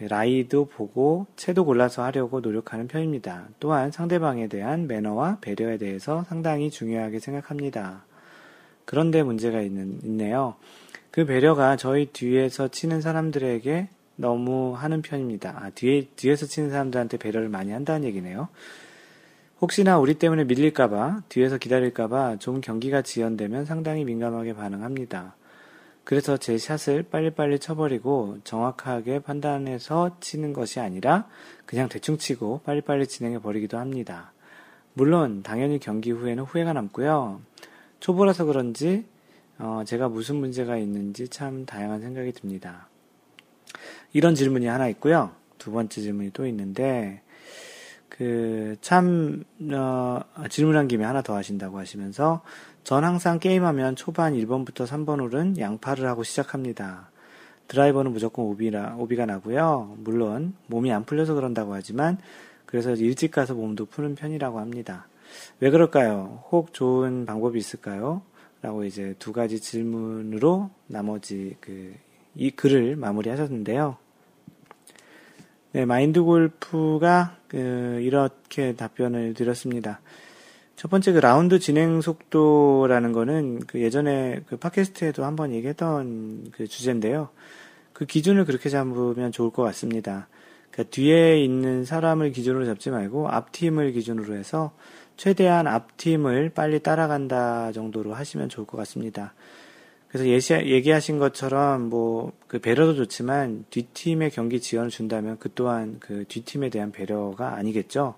[0.00, 3.48] 그 라이도 보고 채도 골라서 하려고 노력하는 편입니다.
[3.60, 8.06] 또한 상대방에 대한 매너와 배려에 대해서 상당히 중요하게 생각합니다.
[8.86, 10.54] 그런데 문제가 있는, 있네요.
[11.10, 15.54] 그 배려가 저희 뒤에서 치는 사람들에게 너무 하는 편입니다.
[15.60, 18.48] 아, 뒤에, 뒤에서 치는 사람들한테 배려를 많이 한다는 얘기네요.
[19.60, 25.34] 혹시나 우리 때문에 밀릴까봐, 뒤에서 기다릴까봐 좀 경기가 지연되면 상당히 민감하게 반응합니다.
[26.10, 31.28] 그래서 제 샷을 빨리빨리 쳐버리고 정확하게 판단해서 치는 것이 아니라
[31.66, 34.32] 그냥 대충 치고 빨리빨리 진행해 버리기도 합니다.
[34.92, 37.40] 물론 당연히 경기 후에는 후회가 남고요.
[38.00, 39.04] 초보라서 그런지
[39.58, 42.88] 어, 제가 무슨 문제가 있는지 참 다양한 생각이 듭니다.
[44.12, 45.30] 이런 질문이 하나 있고요.
[45.58, 47.22] 두 번째 질문이 또 있는데
[48.20, 50.20] 그, 참, 어,
[50.50, 52.42] 질문한 김에 하나 더 하신다고 하시면서,
[52.84, 57.10] 전 항상 게임하면 초반 1번부터 3번 홀은 양파를 하고 시작합니다.
[57.68, 59.96] 드라이버는 무조건 오비라, 오비가 나고요.
[59.98, 62.18] 물론, 몸이 안 풀려서 그런다고 하지만,
[62.66, 65.06] 그래서 일찍 가서 몸도 푸는 편이라고 합니다.
[65.60, 66.44] 왜 그럴까요?
[66.50, 68.22] 혹 좋은 방법이 있을까요?
[68.62, 71.94] 라고 이제 두 가지 질문으로 나머지 그,
[72.34, 73.96] 이 글을 마무리 하셨는데요.
[75.72, 80.00] 네, 마인드 골프가 그 이렇게 답변을 드렸습니다.
[80.80, 87.28] 첫 번째 그 라운드 진행 속도라는 거는 그 예전에 그 팟캐스트에도 한번 얘기했던 그 주제인데요.
[87.92, 90.28] 그 기준을 그렇게 잡으면 좋을 것 같습니다.
[90.70, 94.72] 그러니까 뒤에 있는 사람을 기준으로 잡지 말고 앞팀을 기준으로 해서
[95.18, 99.34] 최대한 앞팀을 빨리 따라간다 정도로 하시면 좋을 것 같습니다.
[100.08, 106.24] 그래서 예시, 얘기하신 것처럼 뭐 그 배려도 좋지만 뒷팀의 경기 지원을 준다면 그 또한 그
[106.26, 108.16] 뒷팀에 대한 배려가 아니겠죠.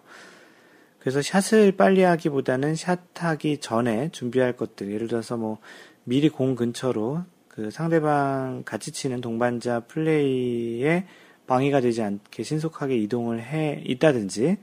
[1.03, 5.59] 그래서 샷을 빨리 하기보다는 샷하기 전에 준비할 것들 예를 들어서 뭐
[6.05, 11.05] 미리 공 근처로 그 상대방 같이 치는 동반자 플레이에
[11.49, 14.59] 방해가 되지 않게 신속하게 이동을 해 있다든지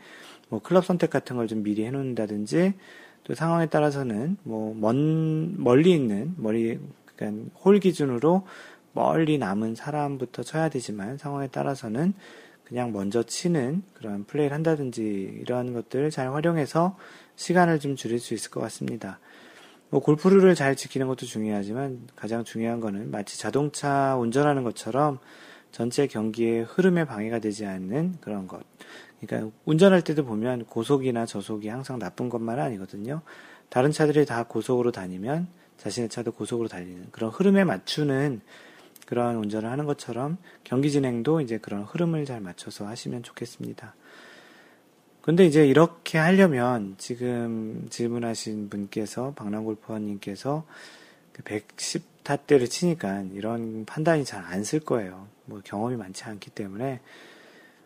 [0.48, 2.74] 뭐 클럽 선택 같은 걸 좀 미리 해놓는다든지
[3.26, 6.80] 또 상황에 따라서는 뭐 먼 멀리 있는 멀리
[7.18, 8.48] 그러니까 홀 기준으로
[8.94, 12.14] 멀리 남은 사람부터 쳐야 되지만 상황에 따라서는
[12.70, 15.02] 그냥 먼저 치는 그런 플레이를 한다든지
[15.42, 16.96] 이러한 것들을 잘 활용해서
[17.36, 19.20] 시간을 좀 줄일 수 있을 것 같습니다.
[19.90, 25.18] 뭐 골프룰을 잘 지키는 것도 중요하지만 가장 중요한 거는 마치 자동차 운전하는 것처럼
[25.72, 28.62] 전체 경기의 흐름에 방해가 되지 않는 그런 것.
[29.20, 33.22] 그러니까 운전할 때도 보면 고속이나 저속이 항상 나쁜 것만 아니거든요.
[33.70, 38.42] 다른 차들이 다 고속으로 다니면 자신의 차도 고속으로 달리는 그런 흐름에 맞추는
[39.10, 43.96] 그러한 운전을 하는 것처럼 경기 진행도 이제 그런 흐름을 잘 맞춰서 하시면 좋겠습니다.
[45.24, 50.64] 근데 이제 이렇게 하려면 지금 질문하신 분께서 박남골퍼님께서
[51.44, 55.28] 110타대를 그 치니까 이런 판단이 잘 안 쓸 거예요.
[55.46, 57.00] 뭐 경험이 많지 않기 때문에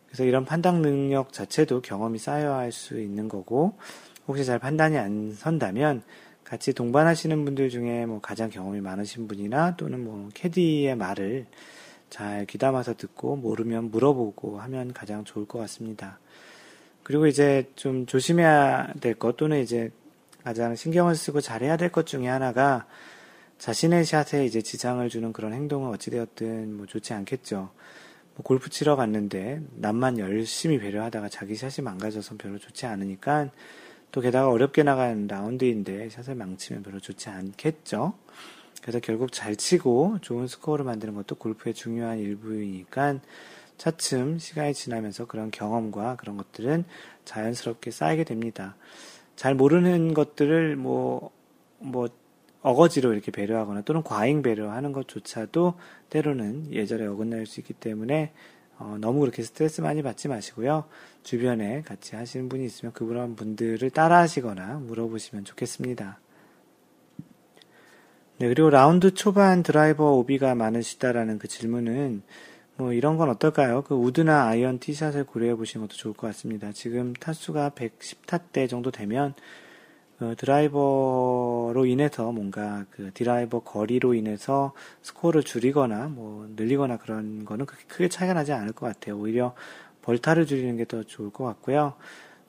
[0.07, 3.77] 그래서 이런 판단 능력 자체도 경험이 쌓여야 할 수 있는 거고
[4.27, 6.03] 혹시 잘 판단이 안 선다면
[6.43, 11.45] 같이 동반하시는 분들 중에 뭐 가장 경험이 많으신 분이나 또는 뭐 캐디의 말을
[12.09, 16.19] 잘 귀담아서 듣고 모르면 물어보고 하면 가장 좋을 것 같습니다.
[17.03, 19.91] 그리고 이제 좀 조심해야 될 것 또는 이제
[20.43, 22.85] 가장 신경을 쓰고 잘해야 될 것 중에 하나가
[23.57, 27.71] 자신의 샷에 이제 지장을 주는 그런 행동은 어찌되었든 뭐 좋지 않겠죠.
[28.35, 33.49] 뭐 골프 치러 갔는데 남만 열심히 배려하다가 자기 샷이 망가져서 별로 좋지 않으니까
[34.13, 38.13] 또 게다가 어렵게 나간 라운드인데 샷을 망치면 별로 좋지 않겠죠.
[38.83, 43.19] 그래서 결국 잘 치고 좋은 스코어를 만드는 것도 골프의 중요한 일부이니까
[43.77, 46.83] 차츰 시간이 지나면서 그런 경험과 그런 것들은
[47.25, 48.75] 자연스럽게 쌓이게 됩니다.
[49.35, 51.31] 잘 모르는 것들을 뭐,
[51.79, 52.07] 뭐,
[52.61, 55.73] 어거지로 이렇게 배려하거나 또는 과잉 배려하는 것조차도
[56.11, 58.31] 때로는 예절에 어긋날 수 있기 때문에
[58.83, 60.85] 어, 너무 그렇게 스트레스 많이 받지 마시고요.
[61.23, 66.19] 주변에 같이 하시는 분이 있으면 그분 분들을 따라 하시거나 물어보시면 좋겠습니다.
[68.39, 72.23] 네, 그리고 라운드 초반 드라이버 오비가 많으시다라는 그 질문은
[72.75, 73.83] 뭐 이런 건 어떨까요?
[73.83, 76.71] 그 우드나 아이언 티샷을 고려해 보시는 것도 좋을 것 같습니다.
[76.73, 79.33] 지금 타수가 110타 대 정도 되면
[80.19, 87.85] 그 드라이버로 인해서 뭔가 그 드라이버 거리로 인해서 스코어를 줄이거나 뭐 늘리거나 그런 거는 그렇게
[87.87, 89.17] 크게 차이가 나지 않을 것 같아요.
[89.17, 89.53] 오히려
[90.01, 91.93] 벌타를 줄이는 게 더 좋을 것 같고요.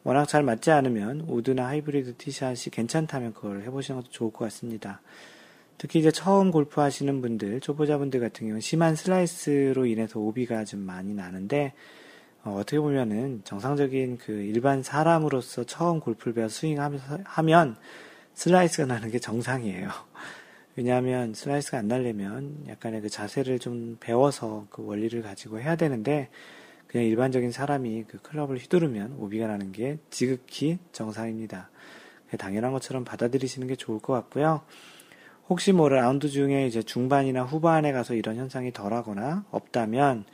[0.03, 5.01] 워낙 잘 맞지 않으면 우드나 하이브리드 티샷이 괜찮다면 그걸 해보시는 것도 좋을 것 같습니다.
[5.79, 11.15] 특히 이제 처음 골프 하시는 분들, 초보자분들 같은 경우는 심한 슬라이스로 인해서 오비가 좀 많이
[11.15, 11.73] 나는데,
[12.45, 17.77] 어, 떻게 보면은 정상적인 그 일반 사람으로서 처음 골프를 배워 스윙하면서 하면
[18.35, 19.89] 슬라이스가 나는 게 정상이에요.
[20.77, 26.29] 왜냐하면 슬라이스가 안 날려면 약간의 그 자세를 좀 배워서 그 원리를 가지고 해야 되는데
[26.87, 31.71] 그냥 일반적인 사람이 그 클럽을 휘두르면 오비가 나는 게 지극히 정상입니다.
[32.37, 34.61] 당연한 것처럼 받아들이시는 게 좋을 것 같고요.
[35.49, 40.27] 혹시 뭐 라운드 중에 이제 중반이나 후반에 가서 이런 현상이 덜하거나 없다면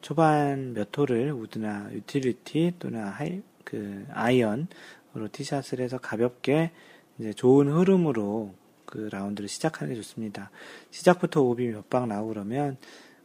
[0.00, 6.70] 초반 몇 홀을 우드나 유틸리티 또는 하이, 그 아이언으로 티샷을 해서 가볍게
[7.18, 8.54] 이제 좋은 흐름으로
[8.86, 10.50] 그 라운드를 시작하는 게 좋습니다.
[10.90, 12.76] 시작부터 오비 몇 방 나오고 그러면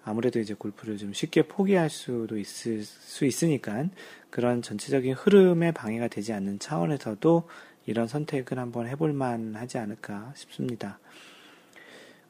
[0.03, 3.85] 아무래도 이제 골프를 좀 쉽게 포기할 수도 있을 수 있으니까
[4.29, 7.47] 그런 전체적인 흐름에 방해가 되지 않는 차원에서도
[7.85, 10.99] 이런 선택을 한번 해볼 만 하지 않을까 싶습니다.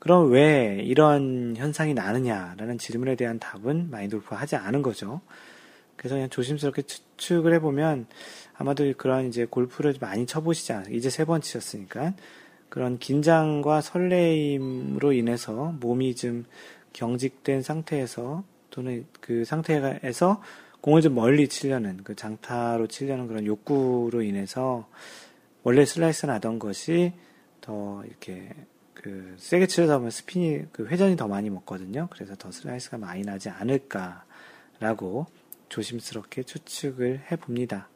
[0.04, 5.22] 그럼 왜 이런 현상이 나느냐라는 질문에 대한 답은 마인드 골프가 하지 않은 거죠.
[5.96, 8.08] 그래서 그냥 조심스럽게 추측을 해보면
[8.54, 10.94] 아마도 그런 이제 골프를 많이 쳐보시지 않아요.
[10.94, 12.16] 이제 세 번 치셨으니까.
[12.68, 16.44] 그런 긴장과 설레임으로 인해서 몸이 좀
[16.92, 20.42] 경직된 상태에서 또는 그 상태에서
[20.82, 24.86] 공을 좀 멀리 치려는 그 장타로 치려는 그런 욕구로 인해서
[25.64, 27.14] 원래 슬라이스 나던 것이
[27.62, 28.50] 더 이렇게
[29.04, 32.08] 그 세게 치려다 보면 스핀이 그 회전이 더 많이 먹거든요.
[32.10, 35.28] 그래서 더 슬라이스가 많이 나지 않을까라고
[35.68, 37.90] 조심스럽게 추측을 해 봅니다.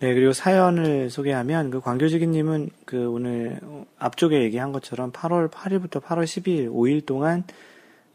[0.00, 3.60] 네, 그리고 사연을 소개하면 그 광교지기님은 그 오늘
[3.96, 7.44] 앞쪽에 얘기한 것처럼 8월 8일부터 8월 12일 5일 동안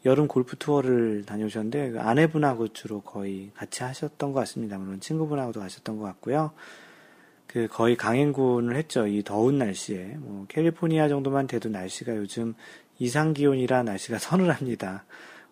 [0.04, 4.76] 여름 골프 투어를 다녀오셨는데 그 아내분하고 주로 거의 같이 하셨던 것 같습니다.
[4.76, 6.52] 물론 친구분하고도 가셨던 것 같고요.
[7.48, 9.06] 그 거의 강행군을 했죠.
[9.06, 10.16] 이 더운 날씨에.
[10.18, 12.54] 뭐 캘리포니아 정도만 돼도 날씨가 요즘
[12.98, 15.04] 이상 기온이라 날씨가 서늘합니다.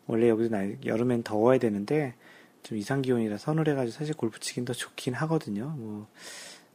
[0.06, 2.14] 원래 여기서 날, 여름엔 더워야 되는데
[2.62, 5.74] 좀 이상 기온이라 서늘해가지고 사실 골프 치긴 더 좋긴 하거든요.
[5.78, 6.06] 뭐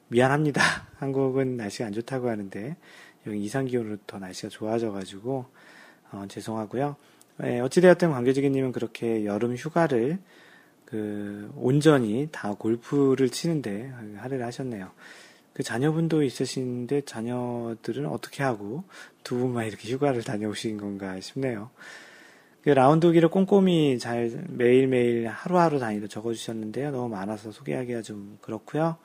[0.08, 0.62] 미안합니다.
[0.98, 2.76] 한국은 날씨가 안 좋다고 하는데
[3.28, 5.46] 여기 이상 기온으로 더 날씨가 좋아져가지고
[6.12, 6.96] 어, 죄송하고요.
[7.44, 10.20] 예, 어찌되었든 관계지기님은 그렇게 여름 휴가를
[10.92, 14.92] 그 온전히 다 골프를 치는데 할애를 하셨네요.
[15.54, 18.84] 그 자녀분도 있으신데 자녀들은 어떻게 하고
[19.24, 21.70] 두 분만 이렇게 휴가를 다녀오신 건가 싶네요.
[22.62, 26.92] 그 라운드기를 꼼꼼히 잘 매일매일 하루하루 단위로 적어주셨는데요.
[26.92, 28.98] 너무 많아서 소개하기가 좀 그렇고요.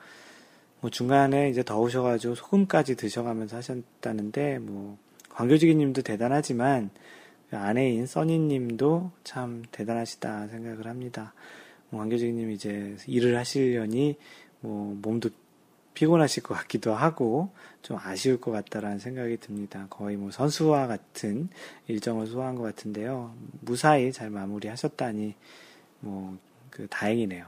[0.80, 4.98] 뭐 중간에 이제 더우셔가지고 소금까지 드셔가면서 하셨다는데 뭐
[5.30, 6.90] 광교지기님도 대단하지만
[7.48, 11.32] 그 아내인 써니님도 참 대단하시다 생각을 합니다.
[11.90, 14.16] 뭐 관계적님 이제 일을 하시려니
[14.60, 15.30] 뭐 몸도
[15.94, 17.50] 피곤하실 것 같기도 하고
[17.82, 19.86] 좀 아쉬울 것 같다라는 생각이 듭니다.
[19.88, 21.48] 거의 뭐 선수와 같은
[21.88, 23.34] 일정을 소화한 것 같은데요.
[23.60, 25.34] 무사히 잘 마무리하셨다니
[26.00, 26.36] 뭐
[26.76, 27.46] 그 다행이네요.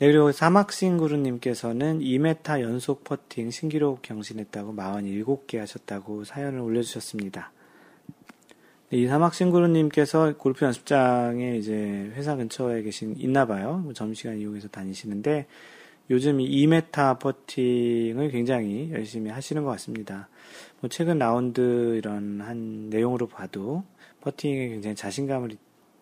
[0.00, 7.52] 네, 그리고 사막싱구루님께서는 2m 연속 퍼팅 신기록 경신했다고 47개 하셨다고 사연을 올려주셨습니다.
[8.90, 13.82] 이 사막싱그루님께서 골프 연습장에 이제 회사 근처에 계신, 있나 봐요.
[13.84, 15.46] 뭐 점심시간 이용해서 다니시는데,
[16.08, 20.30] 요즘 이 2m 퍼팅을 굉장히 열심히 하시는 것 같습니다.
[20.80, 23.84] 뭐 최근 라운드 이런 한 내용으로 봐도
[24.22, 25.50] 퍼팅에 굉장히 자신감을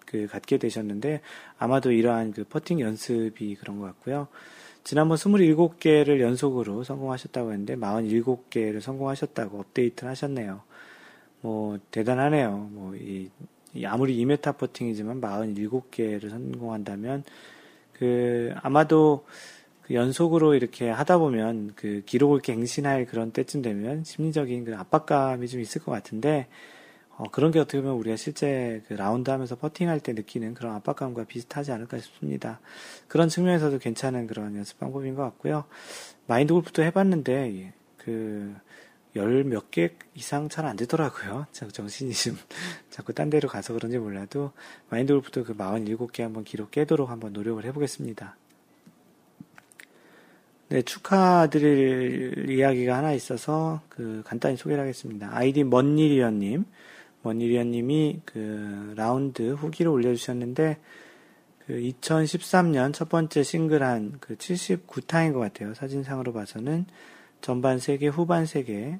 [0.05, 1.22] 그 갖게 되셨는데,
[1.59, 4.29] 아마도 이러한 그 퍼팅 연습이 그런 것 같고요.
[4.85, 10.62] 지난번 27개를 연속으로 성공하셨다고 했는데, 47개를 성공하셨다고 업데이트를 하셨네요.
[11.40, 12.69] 뭐 대단하네요.
[12.73, 13.31] 뭐 이,
[13.85, 17.25] 아무리 2m 퍼팅이지만 47개를 성공한다면
[17.92, 19.25] 그 아마도
[19.83, 25.60] 그 연속으로 이렇게 하다 보면 그 기록을 갱신할 그런 때쯤 되면 심리적인 그 압박감이 좀
[25.60, 26.48] 있을 것 같은데
[27.17, 31.25] 어, 그런 게 어떻게 보면 우리가 실제 그 라운드 하면서 퍼팅할 때 느끼는 그런 압박감과
[31.25, 32.60] 비슷하지 않을까 싶습니다.
[33.08, 35.65] 그런 측면에서도 괜찮은 그런 연습 방법인 것 같고요.
[36.27, 38.54] 마인드 골프도 해봤는데 그
[39.17, 41.46] 열 몇 개 이상 잘 안 되더라고요.
[41.52, 42.37] 정신이 좀
[42.90, 44.52] 자꾸 딴 데로 가서 그런지 몰라도
[44.90, 48.37] 마인드 골프도 그 47개 한번 기록 깨도록 한번 노력을 해보겠습니다.
[50.69, 55.29] 네, 축하드릴 이야기가 하나 있어서 그 간단히 소개를 하겠습니다.
[55.33, 56.64] 아이디 먼일이언님,
[57.23, 60.79] 먼일이언님이 그 라운드 후기를 올려주셨는데
[61.67, 65.73] 그 2013년 첫 번째 싱글한 그 79타인 것 같아요.
[65.75, 66.87] 사진상으로 봐서는
[67.40, 68.98] 전반 3개, 후반 3개,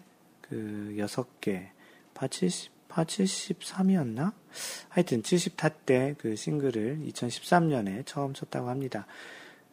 [0.49, 1.69] 그 6개,
[2.15, 4.33] 파 70, 파 73이었나?
[4.89, 9.07] 하여튼 70타 때 그 싱글을 2013년에 처음 쳤다고 합니다.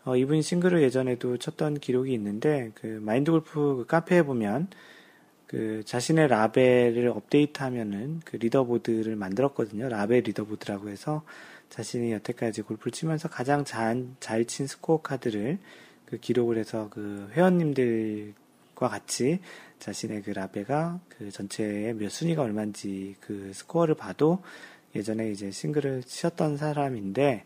[0.05, 4.67] 어, 이분 싱글을 예전에도 쳤던 기록이 있는데, 그 마인드 골프 그 카페에 보면,
[5.47, 9.87] 그 자신의 라베를 업데이트하면은 그 리더보드를 만들었거든요.
[9.87, 11.23] 라베 리더보드라고 해서
[11.69, 15.59] 자신이 여태까지 골프를 치면서 가장 잘 친 스코어 카드를
[16.05, 18.33] 그 기록을 해서 그 회원님들
[18.83, 19.39] 과 같이
[19.79, 24.43] 자신의 그 라베가 그 전체의 몇 순위가 얼마인지 그 스코어를 봐도
[24.93, 27.45] 예전에 이제 싱글을 치셨던 사람인데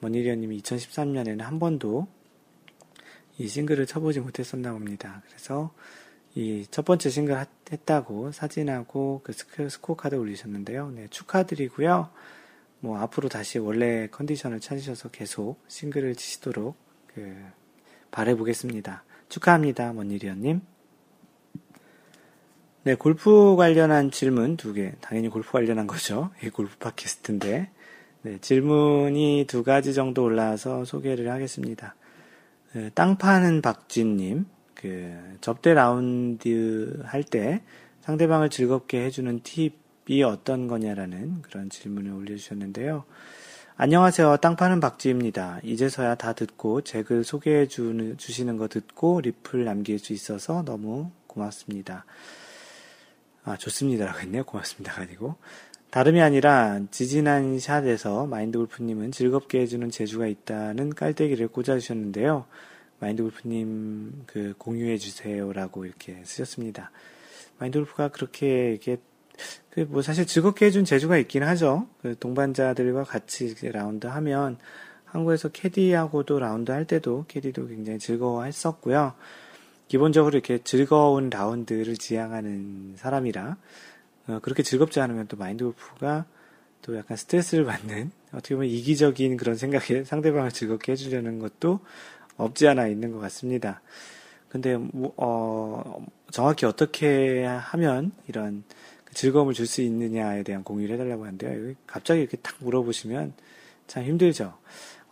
[0.00, 2.08] 머니리언님이 2013년에는 한 번도
[3.36, 5.22] 이 싱글을 쳐보지 못했었나 봅니다.
[5.26, 5.70] 그래서
[6.34, 9.32] 이 첫 번째 싱글 했다고 사진하고 그
[9.68, 10.92] 스코어 카드 올리셨는데요.
[10.92, 12.10] 네, 축하드리고요.
[12.80, 16.76] 뭐 앞으로 다시 원래 컨디션을 찾으셔서 계속 싱글을 치시도록
[17.08, 17.36] 그
[18.10, 19.04] 바래보겠습니다.
[19.30, 20.60] 축하합니다, 먼니리언님.
[22.82, 24.92] 네, 골프 관련한 질문 두 개.
[25.00, 26.30] 당연히 골프 관련한 거죠.
[26.42, 27.70] 이 골프 팟캐스트인데.
[28.22, 31.94] 네, 질문이 두 가지 정도 올라와서 소개를 하겠습니다.
[32.74, 37.62] 네, 땅 파는 박진님, 그, 접대 라운드 할 때
[38.02, 43.04] 상대방을 즐겁게 해주는 팁이 어떤 거냐라는 그런 질문을 올려주셨는데요.
[43.82, 44.36] 안녕하세요.
[44.42, 45.60] 땅 파는 박지입니다.
[45.62, 52.04] 이제서야 다 듣고 제 글 소개해 주시는 거 듣고 리플 남길 수 있어서 너무 고맙습니다.
[53.42, 54.44] 아, 좋습니다라고 했네요.
[54.44, 55.36] 고맙습니다가 아니고.
[55.88, 62.44] 다름이 아니라 지지난 샷에서 마인드 골프님은 즐겁게 해주는 재주가 있다는 깔때기를 꽂아주셨는데요.
[62.98, 66.90] 마인드 골프님 그 공유해 주세요라고 이렇게 쓰셨습니다.
[67.58, 68.98] 마인드 골프가 그렇게 이렇게
[69.70, 71.86] 그 뭐 사실 즐겁게 해준 재주가 있긴 하죠.
[72.02, 74.58] 그 동반자들과 같이 라운드 하면
[75.04, 79.14] 한국에서 캐디하고도 라운드 할 때도 캐디도 굉장히 즐거워했었고요.
[79.88, 83.56] 기본적으로 이렇게 즐거운 라운드를 지향하는 사람이라
[84.28, 86.26] 어, 그렇게 즐겁지 않으면 또 마인드 골프가
[86.82, 91.80] 또 약간 스트레스를 받는 어떻게 보면 이기적인 그런 생각에 상대방을 즐겁게 해주려는 것도
[92.36, 93.82] 없지 않아 있는 것 같습니다.
[94.48, 98.64] 근데 뭐, 어, 정확히 어떻게 하면 이런
[99.14, 101.74] 즐거움을 줄 수 있느냐에 대한 공유를 해달라고 하는데요.
[101.86, 103.34] 갑자기 이렇게 탁 물어보시면
[103.86, 104.56] 참 힘들죠.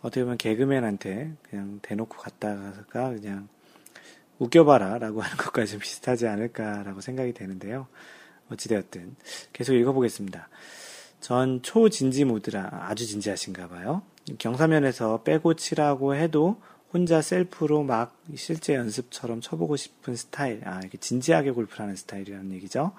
[0.01, 3.47] 어떻게 보면 개그맨한테 그냥 대놓고 갔다가 그냥
[4.39, 7.87] 웃겨봐라 라고 하는 것까지 좀 비슷하지 않을까라고 생각이 되는데요.
[8.49, 9.15] 어찌되었든
[9.53, 10.47] 계속 읽어보겠습니다.
[11.19, 14.01] 전 초진지 모드라 아주 진지하신가 봐요.
[14.37, 16.61] 경사면에서 빼고 치라고 해도
[16.93, 20.61] 혼자 셀프로 막 실제 연습처럼 쳐보고 싶은 스타일.
[20.65, 22.93] 아, 이게 진지하게 골프를 하는 스타일이라는 얘기죠.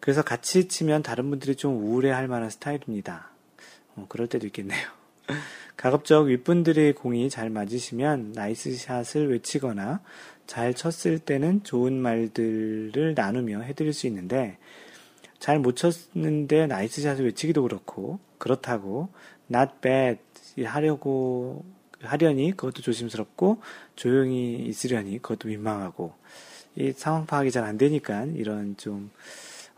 [0.00, 3.30] 그래서 같이 치면 다른 분들이 좀 우울해 할 만한 스타일입니다.
[3.96, 4.80] 어, 그럴 때도 있겠네요.
[5.76, 10.00] 가급적 윗분들의 공이 잘 맞으시면 나이스 샷을 외치거나
[10.46, 14.58] 잘 쳤을 때는 좋은 말들을 나누며 해드릴 수 있는데
[15.38, 19.08] 잘 못 쳤는데 나이스 샷을 외치기도 그렇고 그렇다고
[19.50, 20.20] not bad
[20.64, 21.64] 하려고
[22.02, 23.60] 하려니 그것도 조심스럽고
[23.96, 26.12] 조용히 있으려니 그것도 민망하고
[26.76, 29.10] 이 상황 파악이 잘 안 되니까 이런 좀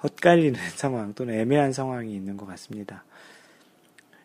[0.03, 3.05] 헛갈리는 상황 또는 애매한 상황이 있는 것 같습니다.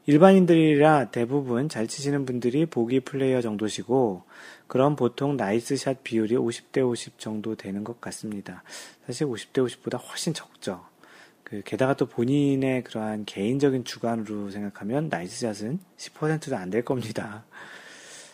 [0.05, 4.23] 일반인들이라 대부분 잘 치시는 분들이 보기 플레이어 정도시고
[4.67, 8.63] 그럼 보통 나이스 샷 비율이 50대 50 정도 되는 것 같습니다.
[9.05, 10.86] 사실 50대 50보다 훨씬 적죠.
[11.43, 17.45] 그 게다가 또 본인의 그러한 개인적인 주관으로 생각하면 나이스샷은 10%도 안 될 겁니다.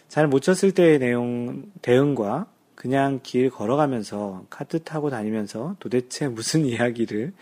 [0.10, 7.34] 잘 못 쳤을 때의 내용 대응과 그냥 길 걸어가면서 카트 타고 다니면서 도대체 무슨 이야기를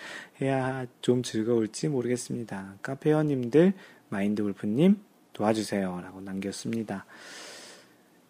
[0.42, 2.76] 해야 좀 즐거울지 모르겠습니다.
[2.82, 3.74] 카페 회원님들,
[4.10, 4.98] 마인드 골프님
[5.34, 6.02] 도와주세요.
[6.02, 7.06] 라고 남겼습니다.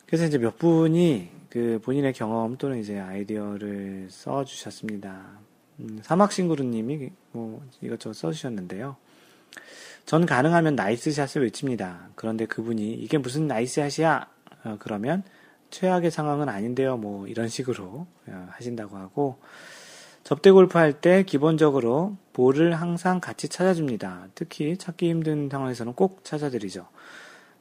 [0.06, 5.40] 그래서 이제 몇 분이 그 본인의 경험 또는 이제 아이디어를 써주셨습니다.
[5.80, 8.96] 음, 사막싱구루님이 뭐 이것저것 써주셨는데요.
[10.06, 12.10] 전 가능하면 나이스 샷을 외칩니다.
[12.16, 14.28] 그런데 그분이 이게 무슨 나이스 샷이야?
[14.64, 15.24] 어, 그러면
[15.72, 16.98] 최악의 상황은 아닌데요.
[16.98, 19.40] 뭐 이런 식으로 어, 하신다고 하고
[20.24, 24.28] 접대 골프 할 때 기본적으로 볼을 항상 같이 찾아줍니다.
[24.36, 26.88] 특히 찾기 힘든 상황에서는 꼭 찾아드리죠.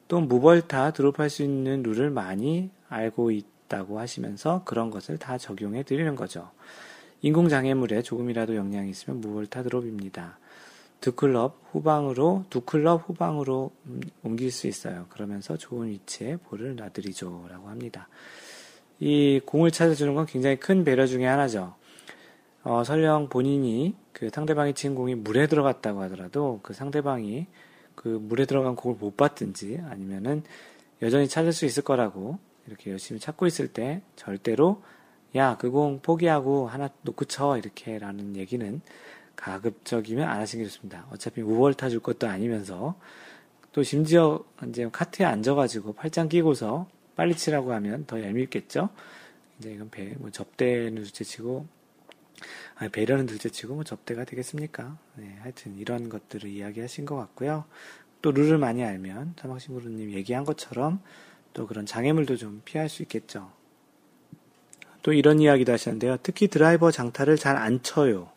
[0.08, 6.14] 또 무벌타 드롭할 수 있는 룰을 많이 알고 있다고 하시면서 그런 것을 다 적용해 드리는
[6.16, 6.50] 거죠.
[7.22, 10.39] 인공장애물에 조금이라도 영향이 있으면 무벌타 드롭입니다.
[11.00, 15.06] 두 클럽 후방으로 두 클럽 후방으로 음, 옮길 수 있어요.
[15.08, 18.08] 그러면서 좋은 위치에 볼을 놔드리죠라고 합니다.
[18.98, 21.74] 이 공을 찾아주는 건 굉장히 큰 배려 중의 하나죠.
[22.62, 27.46] 어, 설령 본인이 그 상대방이 친 공이 물에 들어갔다고 하더라도 그 상대방이
[27.94, 30.42] 그 물에 들어간 공을 못 봤든지 아니면은
[31.00, 34.82] 여전히 찾을 수 있을 거라고 이렇게 열심히 찾고 있을 때 절대로
[35.36, 38.80] 야, 그 공 포기하고 하나 놓고 쳐 이렇게라는 얘기는
[39.40, 41.06] 가급적이면 안 하시는 게 좋습니다.
[41.10, 42.98] 어차피 우월 타줄 것도 아니면서
[43.72, 48.90] 또 심지어 이제 카트에 앉아가지고 팔짱 끼고서 빨리 치라고 하면 더 얄밉겠죠?
[49.58, 51.66] 이제 이건 배, 뭐 접대는 주체치고
[52.76, 54.96] 아, 배려는 둘째치고 뭐 접대가 되겠습니까?
[55.16, 57.64] 네, 하여튼 이런 것들을 이야기하신 것 같고요.
[58.22, 61.00] 또 룰을 많이 알면 사막신구루님 얘기한 것처럼
[61.52, 63.52] 또 그런 장애물도 좀 피할 수 있겠죠.
[65.02, 66.18] 또 이런 이야기도 하셨는데요.
[66.22, 68.30] 특히 드라이버 장타를 잘 안 쳐요.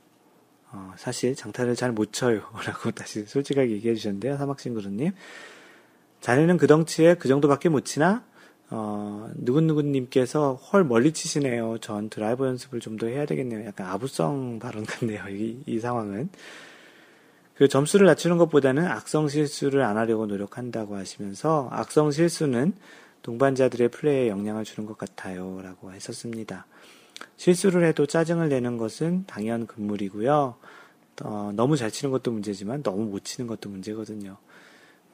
[0.73, 2.41] 어, 사실 장타를 잘 못 쳐요.
[2.65, 4.37] 라고 다시 솔직하게 얘기해 주셨는데요.
[4.37, 5.11] 사막신구루님.
[6.21, 8.23] 자네는 그 덩치에 그 정도밖에 못 치나?
[8.69, 11.77] 어, 누군누군님께서 헐 멀리 치시네요.
[11.79, 13.65] 전 드라이버 연습을 좀 더 해야 되겠네요.
[13.65, 15.27] 약간 아부성 발언 같네요.
[15.29, 16.29] 이, 이 상황은.
[17.55, 22.73] 그 점수를 낮추는 것보다는 악성 실수를 안 하려고 노력한다고 하시면서 악성 실수는
[23.21, 25.61] 동반자들의 플레이에 영향을 주는 것 같아요.
[25.61, 26.65] 라고 했었습니다.
[27.37, 30.55] 실수를 해도 짜증을 내는 것은 당연 금물이고요.
[31.23, 34.37] 어, 너무 잘 치는 것도 문제지만 너무 못 치는 것도 문제거든요.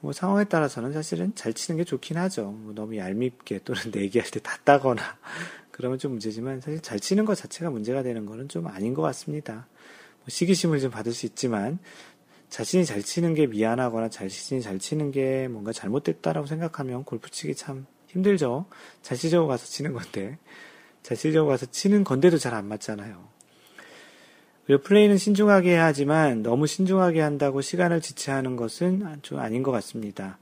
[0.00, 2.52] 뭐 상황에 따라서는 사실은 잘 치는 게 좋긴 하죠.
[2.52, 5.02] 뭐 너무 얄밉게 또는 내기할 때 다 따거나
[5.70, 9.66] 그러면 좀 문제지만 사실 잘 치는 것 자체가 문제가 되는 거는 좀 아닌 것 같습니다.
[10.20, 11.78] 뭐 시기심을 좀 받을 수 있지만
[12.48, 17.86] 자신이 잘 치는 게 미안하거나 자신이 잘 치는 게 뭔가 잘못됐다라고 생각하면 골프 치기 참
[18.08, 18.66] 힘들죠.
[19.02, 20.38] 잘 치려고 가서 치는 건데
[21.02, 23.28] 잘 치려고 가서 치는 건데도 잘 안 맞잖아요.
[24.66, 30.38] 그리고 플레이는 신중하게 해야 하지만 너무 신중하게 한다고 시간을 지체하는 것은 좀 아닌 것 같습니다.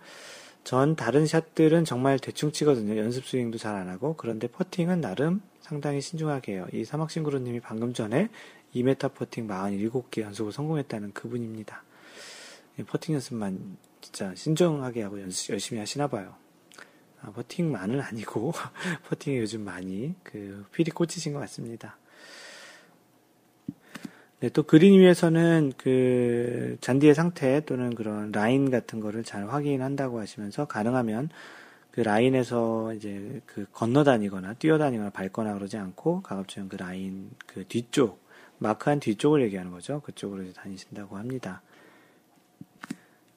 [0.65, 2.99] 전 다른 샷들은 정말 대충 치거든요.
[2.99, 4.17] 연습 스윙도 잘 안 하고.
[4.17, 6.67] 그런데 퍼팅은 나름 상당히 신중하게 해요.
[6.75, 8.29] 이 사막싱그루님이 방금 전에
[8.75, 11.85] 2m 퍼팅 47개 연속으로 성공했다는 그분입니다.
[12.87, 16.35] 퍼팅 연습만 진짜 신중하게 하고 연습 열심히 하시나 봐요.
[17.23, 18.53] 아, 퍼팅만은 아니고
[19.09, 21.97] 퍼팅이 요즘 많이 그 필이 꽂히신 것 같습니다.
[24.41, 30.67] 네, 또 그린 위에서는 그 잔디의 상태 또는 그런 라인 같은 거를 잘 확인한다고 하시면서
[30.67, 31.31] 가능하면
[31.91, 38.23] 그 라인에서 이제 그 건너다니거나 뛰어다니거나 밟거나 그러지 않고 가급적 그 라인 그 뒤쪽
[38.59, 40.01] 마크한 뒤쪽을 얘기하는 거죠.
[40.03, 41.63] 그쪽으로 이제 다니신다고 합니다.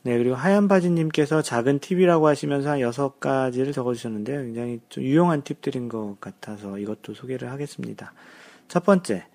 [0.03, 4.41] 네, 그리고 하얀 바지님께서 작은 팁이라고 하시면서 한 여섯 가지를 적어주셨는데요.
[4.41, 8.13] 굉장히 좀 유용한 팁들인 것 같아서 이것도 소개를 하겠습니다.
[8.67, 9.25] 첫 번째,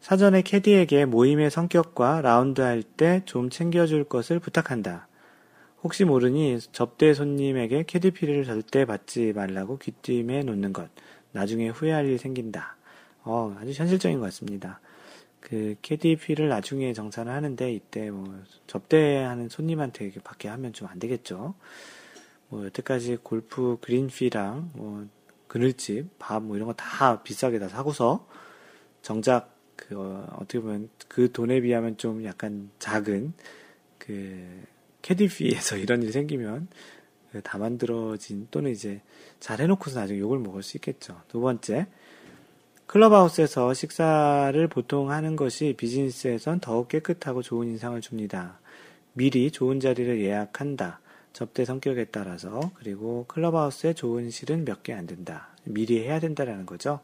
[0.00, 5.08] 사전에 캐디에게 모임의 성격과 라운드할 때 좀 챙겨줄 것을 부탁한다.
[5.82, 10.88] 혹시 모르니 접대 손님에게 캐디피를 절대 받지 말라고 귀띔해 놓는 것.
[11.32, 12.76] 나중에 후회할 일이 생긴다.
[13.24, 14.80] 어, 아주 현실적인 것 같습니다.
[15.42, 18.24] 그 캐디피를 나중에 정산을 하는데 이때 뭐
[18.66, 21.54] 접대하는 손님한테 이렇게 받게 하면 좀 안 되겠죠.
[22.48, 25.06] 뭐 여태까지 골프 그린피랑 뭐
[25.48, 28.26] 그늘집, 밥 뭐 이런 거 다 비싸게 다 사고서
[29.02, 33.34] 정작 그 어, 떻게 보면 그 돈에 비하면 좀 약간 작은
[33.98, 34.62] 그
[35.02, 36.68] 캐디피에서 이런 일이 생기면
[37.32, 39.02] 그다 만들어진 또는 이제
[39.40, 41.20] 잘 해놓고서 나중에 욕을 먹을 수 있겠죠.
[41.28, 41.88] 두 번째
[42.92, 48.58] 클럽하우스에서 식사를 보통 하는 것이 비즈니스에선 더욱 깨끗하고 좋은 인상을 줍니다.
[49.14, 51.00] 미리 좋은 자리를 예약한다.
[51.32, 55.48] 접대 성격에 따라서 그리고 클럽하우스에 좋은 실은 몇 개 안 된다.
[55.64, 57.00] 미리 해야 된다라는 거죠.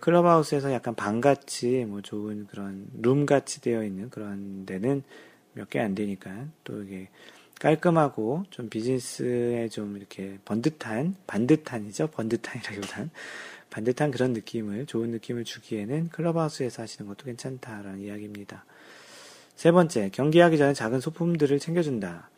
[0.00, 5.02] 클럽하우스에서 약간 방같이 뭐 좋은 그런 룸같이 되어 있는 그런 데는
[5.52, 7.10] 몇 개 안 되니까 또 이게
[7.60, 13.10] 깔끔하고 좀 비즈니스에 좀 이렇게 번듯한 반듯한이죠 번듯한이라기보단
[13.74, 18.64] 반듯한 그런 느낌을 좋은 느낌을 주기에는 클럽하우스에서 하시는 것도 괜찮다라는 이야기입니다.
[19.56, 22.30] 세 번째 경기하기 전에 작은 소품들을 챙겨준다.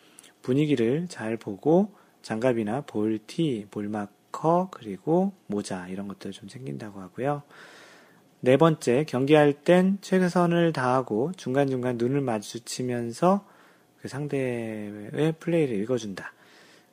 [0.43, 7.43] 분위기를 잘 보고 장갑이나 볼 티, 볼막 스티커, 그리고 모자, 이런 것들을 좀 챙긴다고 하고요.
[8.41, 13.47] 네 번째, 경기할 땐 최선을 다하고 중간중간 눈을 마주치면서
[14.01, 16.32] 그 상대의 플레이를 읽어준다.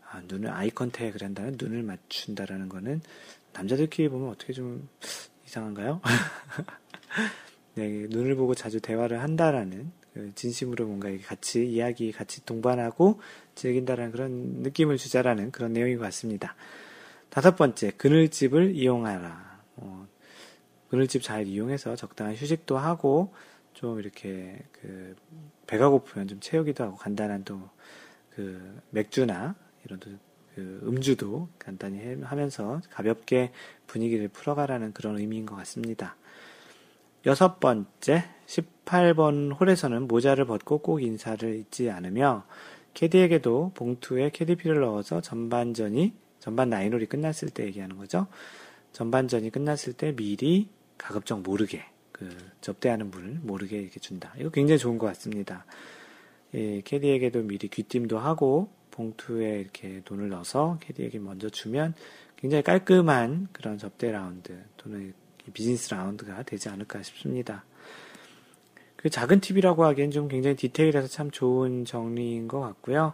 [0.10, 3.02] 아, 눈을 아이 컨택을 한다는 눈을 맞춘다라는 거는
[3.54, 4.88] 남자들끼리 보면 어떻게 좀
[5.46, 6.02] 이상한가요?
[7.76, 13.20] 네, 눈을 보고 자주 대화를 한다라는 그 진심으로 뭔가 같이 이야기 같이 동반하고
[13.56, 14.32] 즐긴다라는 그런
[14.62, 16.56] 느낌을 주자라는 그런 내용인 것 같습니다.
[17.34, 19.62] 다섯 번째, 그늘집을 이용하라.
[19.78, 20.08] 어,
[20.90, 23.34] 그늘집 잘 이용해서 적당한 휴식도 하고,
[23.74, 25.16] 좀 이렇게, 그,
[25.66, 27.60] 배가 고프면 좀 채우기도 하고, 간단한 또,
[28.36, 30.12] 그, 맥주나, 이런 또,
[30.56, 33.52] 그, 음주도 간단히 하면서 가볍게
[33.88, 36.16] 분위기를 풀어가라는 그런 의미인 것 같습니다.
[37.26, 42.46] 여섯 번째, 18번 홀에서는 모자를 벗고 꼭 인사를 잊지 않으며,
[42.94, 48.28] 캐디에게도 봉투에 캐디피를 넣어서 전반전이 전반 나인홀이 끝났을 때 얘기하는 거죠.
[48.92, 52.30] 전반전이 끝났을 때 미리 가급적 모르게 그
[52.62, 54.34] 접대하는 분을 모르게 이렇게 준다.
[54.38, 55.66] 이거 굉장히 좋은 것 같습니다.
[56.54, 61.94] 예, 캐디에게도 미리 귀띔도 하고 봉투에 이렇게 돈을 넣어서 캐디에게 먼저 주면
[62.38, 65.14] 굉장히 깔끔한 그런 접대 라운드 또는
[65.54, 67.66] 비즈니스 라운드가 되지 않을까 싶습니다.
[68.96, 73.14] 그 작은 팁이라고 하기엔 좀 굉장히 디테일해서 참 좋은 정리인 것 같고요.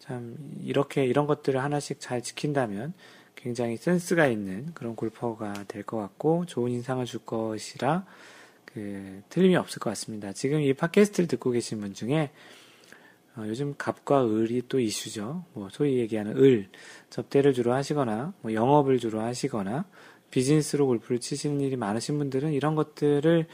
[0.00, 2.94] 참 이렇게 이런 것들을 하나씩 잘 지킨다면
[3.36, 8.06] 굉장히 센스가 있는 그런 골퍼가 될 것 같고 좋은 인상을 줄 것이라
[8.64, 10.32] 그 틀림이 없을 것 같습니다.
[10.32, 12.30] 지금 이 팟캐스트를 듣고 계신 분 중에 어,
[13.38, 15.44] 요즘 갑과 을이 또 이슈죠.
[15.52, 16.68] 뭐 소위 얘기하는 을
[17.10, 19.84] 접대를 주로 하시거나 뭐 영업을 주로 하시거나
[20.30, 23.46] 비즈니스로 골프를 치시는 일이 많으신 분들은 이런 것들을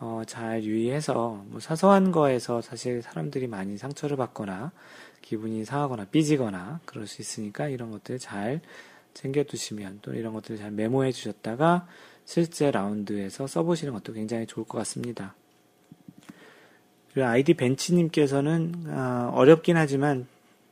[0.00, 4.72] 어, 잘 유의해서 뭐 사소한 거에서 사실 사람들이 많이 상처를 받거나
[5.22, 8.60] 기분이 상하거나 삐지거나 그럴 수 있으니까 이런 것들 잘
[9.14, 11.88] 챙겨두시면 또 이런 것들을 잘 메모해 주셨다가
[12.24, 15.34] 실제 라운드에서 써보시는 것도 굉장히 좋을 것 같습니다.
[17.16, 20.26] 아이디 벤치님께서는 어, 어렵긴 하지만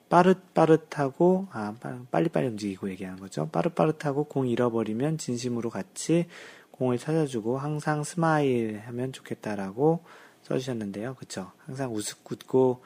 [0.08, 1.74] 빠릿빠릿하고 아
[2.10, 3.48] 빨리빨리 움직이고 얘기하는 거죠.
[3.50, 6.26] 빠릿빠릿하고 공 잃어버리면 진심으로 같이
[6.72, 10.04] 공을 찾아주고 항상 스마일 하면 좋겠다라고
[10.42, 11.14] 써주셨는데요.
[11.14, 11.50] 그쵸?
[11.64, 12.82] 항상 우습 웃고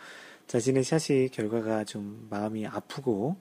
[0.47, 3.37] 자신의 샷이 결과가 좀 마음이 아프고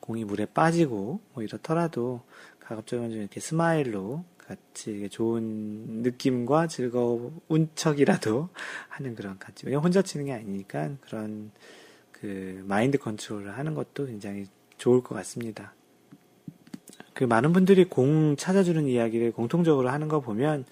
[0.00, 2.20] 공이 물에 빠지고 뭐 이렇더라도
[2.60, 8.48] 가급적이면 좀 이렇게 스마일로 같이 좋은 느낌과 즐거운 척이라도
[8.88, 11.50] 하는 그런 같이 왜냐 혼자 치는 게 아니니까 그런
[12.12, 14.46] 그 마인드 컨트롤을 하는 것도 굉장히
[14.78, 15.74] 좋을 것 같습니다.
[17.14, 20.64] 그 많은 분들이 공 찾아주는 이야기를 공통적으로 하는 거 보면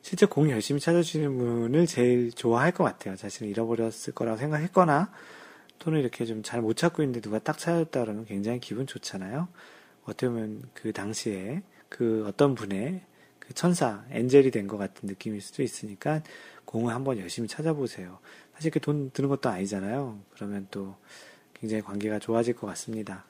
[0.00, 3.16] 실제 공 열심히 찾아주시는 분을 제일 좋아할 것 같아요.
[3.16, 5.10] 자신을 잃어버렸을 거라고 생각했거나
[5.78, 9.48] 또는 이렇게 좀 잘 못 찾고 있는데 누가 딱 찾았다 그러면 굉장히 기분 좋잖아요.
[10.04, 13.07] 어떻게 보면 그 당시에 그 어떤 분의 그
[13.54, 16.22] 천사, 엔젤이 된 것 같은 느낌일 수도 있으니까
[16.64, 18.18] 공을 한번 열심히 찾아보세요.
[18.54, 20.18] 사실 그돈 드는 것도 아니잖아요.
[20.34, 20.96] 그러면 또
[21.54, 23.24] 굉장히 관계가 좋아질 것 같습니다.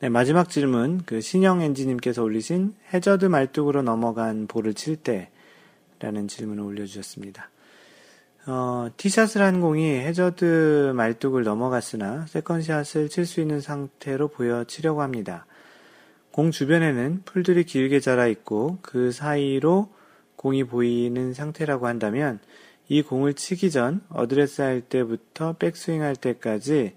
[0.00, 1.02] 네, 마지막 질문.
[1.06, 5.30] 그 신영 엔지님께서 올리신 해저드 말뚝으로 넘어간 볼을 칠 때
[5.98, 7.48] 라는 질문을 올려주셨습니다.
[8.48, 15.00] 어, 티샷을 한 공이 해저드 말뚝을 넘어갔으나 second shot을 칠 수 있는 상태로 보여 치려고
[15.00, 15.46] 합니다.
[16.36, 19.88] 공 주변에는 풀들이 길게 자라 있고 그 사이로
[20.36, 22.40] 공이 보이는 상태라고 한다면
[22.88, 26.92] 이 공을 치기 전 어드레스 할 때부터 백스윙 할 때까지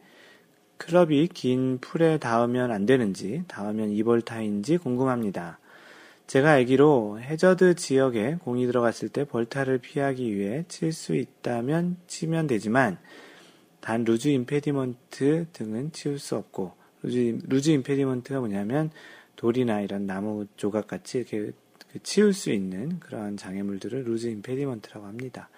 [0.75, 5.59] 클럽이 긴 풀에 닿으면 안 되는지, 닿으면 이벌타인지 궁금합니다.
[6.27, 12.97] 제가 알기로 해저드 지역에 공이 들어갔을 때 벌타를 피하기 위해 칠 수 있다면 치면 되지만,
[13.79, 18.91] 단 loose impediment 등은 치울 수 없고, loose, loose impediment가 뭐냐면,
[19.39, 21.53] 돌이나 이런 나무 조각 같이 이렇게
[21.93, 25.49] 그 치울 수 있는 그러한 장애물들을 loose impediment라고 합니다.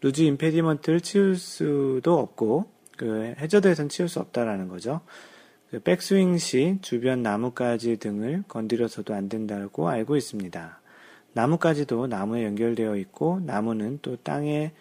[0.00, 5.00] loose impediment를 치울 수도 없고, 그 해저드에선 치울 수 없다라는 거죠.
[5.72, 10.80] 그 백스윙 시 주변 나뭇가지 등을 건드려서도 안 된다고 알고 있습니다.
[11.32, 14.72] 나뭇가지도 나무에 연결되어 있고 나무는 또 땅에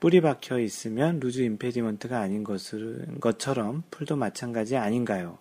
[0.00, 5.36] 뿌리 박혀 있으면 loose impediment가 아닌 것처럼 풀도 마찬가지 아닌가요?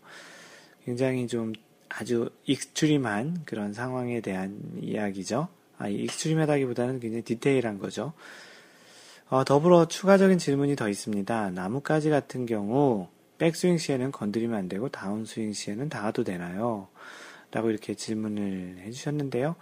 [0.83, 1.53] 굉장히 좀
[1.89, 5.47] 아주 extreme한 그런 상황에 대한 이야기죠.
[5.77, 8.13] 아, extreme하다기보다는 굉장히 디테일한 거죠.
[9.29, 11.51] 어, 더불어 추가적인 질문이 더 있습니다.
[11.51, 16.87] 나뭇가지 같은 경우 백스윙 시에는 건드리면 안 되고 다운스윙 시에는 닿아도 되나요?
[17.51, 19.55] 라고 이렇게 질문을 해주셨는데요.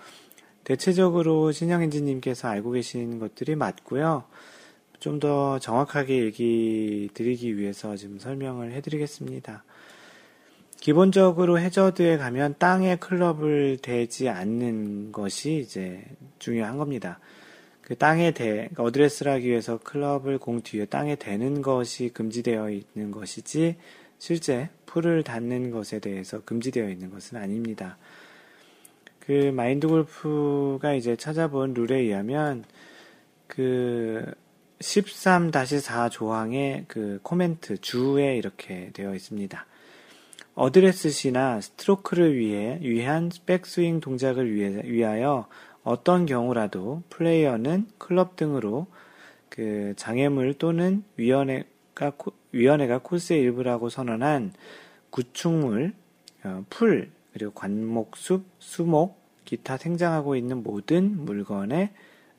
[0.63, 4.25] 대체적으로 신영엔지님께서 알고 계신 것들이 맞고요.
[4.99, 9.63] 좀 더 정확하게 얘기 드리기 위해서 지금 설명을 해드리겠습니다.
[10.87, 16.01] 기본적으로 해저드에 가면 땅에 클럽을 대지 않는 것이 이제
[16.39, 17.19] 중요한 겁니다.
[17.81, 23.11] 그 땅에 대, 그러니까 어드레스를 하기 위해서 클럽을 공 뒤에 땅에 대는 것이 금지되어 있는
[23.11, 23.75] 것이지
[24.17, 27.97] 실제 풀을 닿는 것에 대해서 금지되어 있는 것은 아닙니다.
[29.19, 32.63] 그 마인드 골프가 이제 찾아본 룰에 의하면
[33.47, 34.23] 그
[34.79, 39.65] 13-4 조항의 그 코멘트 주에 이렇게 되어 있습니다.
[40.57, 45.47] 어드레스 시나 스트로크를 위해 위한 백스윙 동작을 위하여
[45.83, 48.87] 어떤 경우라도 플레이어는 클럽 등으로
[49.49, 52.13] 그 장애물 또는 위원회가
[52.51, 54.53] 위원회가 코스의 일부라고 선언한
[55.11, 55.93] 구축물,
[56.43, 61.91] 어, 풀 그리고 관목숲, 수목, 기타 생장하고 있는 모든 물건에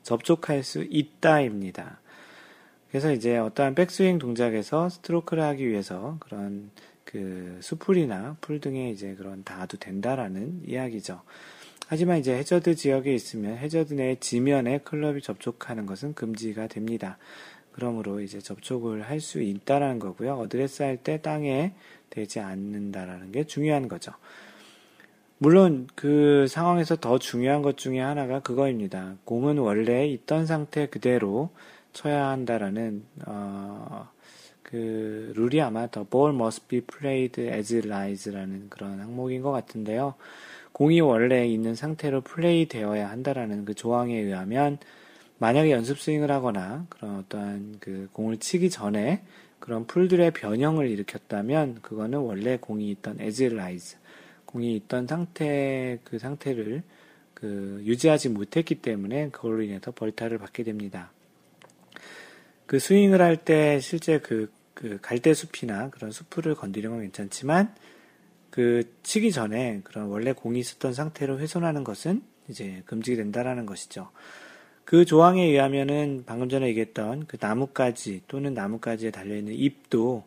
[0.03, 2.01] 접촉할 수 있다입니다.
[2.89, 6.71] 그래서 이제 어떠한 백스윙 동작에서 스트로크를 하기 위해서 그런
[7.11, 11.23] 그 수풀이나 풀 등에 이제 그런 닿아도 된다라는 이야기죠.
[11.87, 17.17] 하지만 이제 해저드 지역에 있으면 해저드 내 지면에 클럽이 접촉하는 것은 금지가 됩니다.
[17.71, 20.35] 그러므로 이제 접촉을 할 수 있다라는 거고요.
[20.35, 21.73] 어드레스 할 때 땅에
[22.11, 24.11] 대지 않는다라는 게 중요한 거죠.
[25.39, 29.15] 물론 그 상황에서 더 중요한 것 중에 하나가 그거입니다.
[29.25, 31.49] 공은 원래 있던 상태 그대로
[31.91, 34.09] 쳐야 한다라는 어,
[34.69, 40.13] 그 룰이 아마 The ball must be played as it lies라는 그런 항목인 것 같은데요.
[40.73, 44.77] 공이 원래 있는 상태로 플레이 되어야 한다라는 그 조항에 의하면
[45.39, 49.23] 만약에 연습 스윙을 하거나 그런 어떠한 그 공을 치기 전에
[49.59, 53.97] 그런 풀들의 변형을 일으켰다면 그거는 원래 공이 있던 as it lies
[54.45, 56.83] 공이 있던 상태 그 상태를
[57.33, 61.11] 그 유지하지 못했기 때문에 그걸로 인해서 벌타를 받게 됩니다.
[62.65, 67.75] 그 스윙을 할 때 실제 그, 그 갈대 숲이나 그런 숲을 건드리는 건 괜찮지만
[68.49, 74.09] 그 치기 전에 그런 원래 공이 있었던 상태로 훼손하는 것은 이제 금지가 된다라는 것이죠.
[74.85, 80.23] 그 조항에 의하면은 방금 전에 얘기했던 그 나뭇가지 또는 나뭇가지에 달려있는 잎도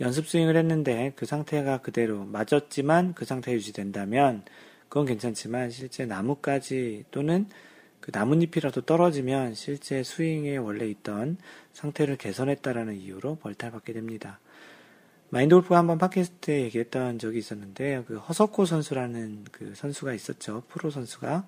[0.00, 4.44] 연습 스윙을 했는데 그 상태가 그대로 맞았지만 그 상태 유지된다면
[4.88, 7.46] 그건 괜찮지만 실제 나뭇가지 또는
[8.00, 11.36] 그 나뭇잎이라도 떨어지면 실제 스윙에 원래 있던
[11.72, 14.40] 상태를 개선했다라는 이유로 벌탈받게 됩니다.
[15.28, 20.64] 마인드 골프가 한번 팟캐스트에 얘기했던 적이 있었는데 그 허석호 선수라는 그 선수가 있었죠.
[20.68, 21.46] 프로 선수가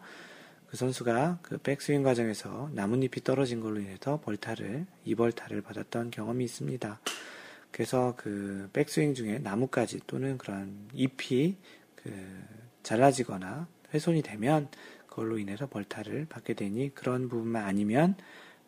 [0.68, 7.00] 그 선수가 그 백스윙 과정에서 나뭇잎이 떨어진 걸로 인해서 벌타를 이벌타를 받았던 경험이 있습니다.
[7.72, 11.56] 그래서 그 백스윙 중에 나뭇가지 또는 그런 잎이
[11.96, 12.10] 그
[12.84, 14.68] 잘라지거나 훼손이 되면
[15.12, 18.14] 그걸로 인해서 벌타를 받게 되니 그런 부분만 아니면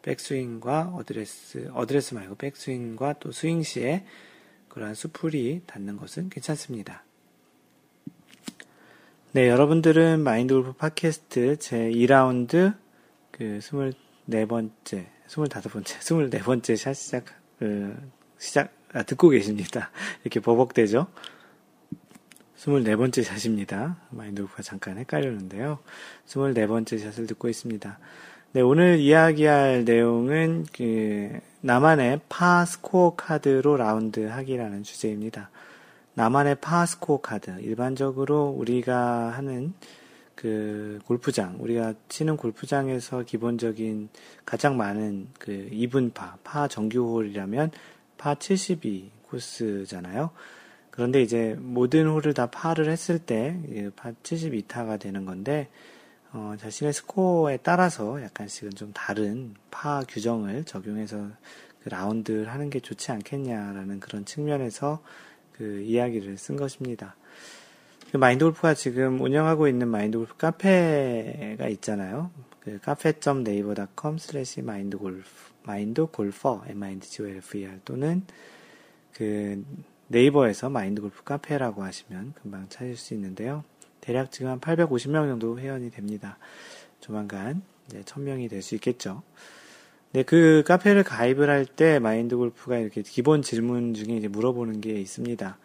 [0.03, 4.05] 백스윙과 어드레스, 어드레스 말고 백스윙과 또 스윙 시에
[4.69, 7.03] 그러한 수풀이 닿는 것은 괜찮습니다.
[9.33, 12.77] 네, 여러분들은 마인드 골프 팟캐스트 제 2라운드
[13.31, 17.25] 그 24번째, 25번째, 24번째 샷 시작,
[17.59, 17.97] 그,
[18.37, 19.91] 시작, 아, 듣고 계십니다.
[20.23, 21.07] 이렇게 버벅대죠?
[22.65, 23.97] 24번째 샷입니다.
[24.11, 25.81] 마인드골프가 잠깐 헷갈렸는데요.
[26.27, 27.99] 24번째 샷을 듣고 있습니다.
[28.53, 35.51] 네, 오늘 이야기할 내용은 그 나만의 파 스코어 카드로 라운드 하기라는 주제입니다.
[36.15, 37.51] 나만의 파 스코어 카드.
[37.61, 39.75] 일반적으로 우리가 하는
[40.35, 44.09] 그 골프장, 우리가 치는 골프장에서 기본적인
[44.47, 47.73] 가장 많은 그 이븐파, 파 정규홀이라면
[48.17, 50.31] 파 72 코스잖아요.
[50.95, 53.59] 그런데 이제 모든 홀을 다 파를 했을 때
[53.97, 55.69] 파 72타가 되는 건데
[56.33, 61.31] 어, 자신의 스코어에 따라서 약간씩은 좀 다른 파 규정을 적용해서
[61.83, 65.03] 그 라운드를 하는 게 좋지 않겠냐라는 그런 측면에서
[65.51, 67.17] 그 이야기를 쓴 것입니다.
[68.13, 72.31] 그 마인드 골프가 지금 운영하고 있는 마인드 골프 카페가 있잖아요.
[72.61, 75.25] 그 cafe.naver.com slash 마인드 골프
[75.65, 78.23] 마인드 골퍼 M-I-N-D-G-O-L-F-E-R 또는
[79.13, 79.61] 그
[80.15, 83.65] 네이버에서 마인드 골프 카페라고 하시면 금방 찾을 수 있는데요.
[84.01, 86.39] 대략 지금 한 850명 정도 회원이 됩니다.
[87.01, 89.23] 조만간 이제 1000명이 될 수 있겠죠.
[90.13, 94.93] 네, 그 카페를 가입을 할 때 마인드 골프가 이렇게 기본 질문 중에 이제 물어보는 게
[94.93, 95.59] 있습니다.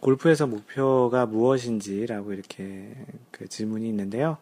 [0.00, 2.92] 골프에서 목표가 무엇인지라고 이렇게
[3.30, 4.38] 그 질문이 있는데요.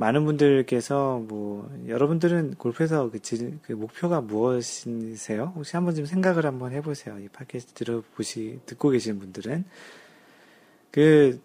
[0.00, 5.52] 많은 분들께서 뭐 여러분들은 골프에서 그, 질, 그 목표가 무엇이세요?
[5.56, 7.18] 혹시 한번 좀 생각을 한번 해보세요.
[7.18, 9.64] 이 팟캐스트 들어보시 듣고 계신 분들은
[10.92, 11.40] 그,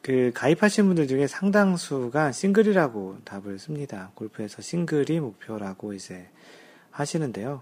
[0.00, 4.12] 그 가입하신 분들 중에 상당수가 싱글이라고 답을 씁니다.
[4.14, 6.26] 골프에서 싱글이 목표라고 이제
[6.92, 7.60] 하시는데요.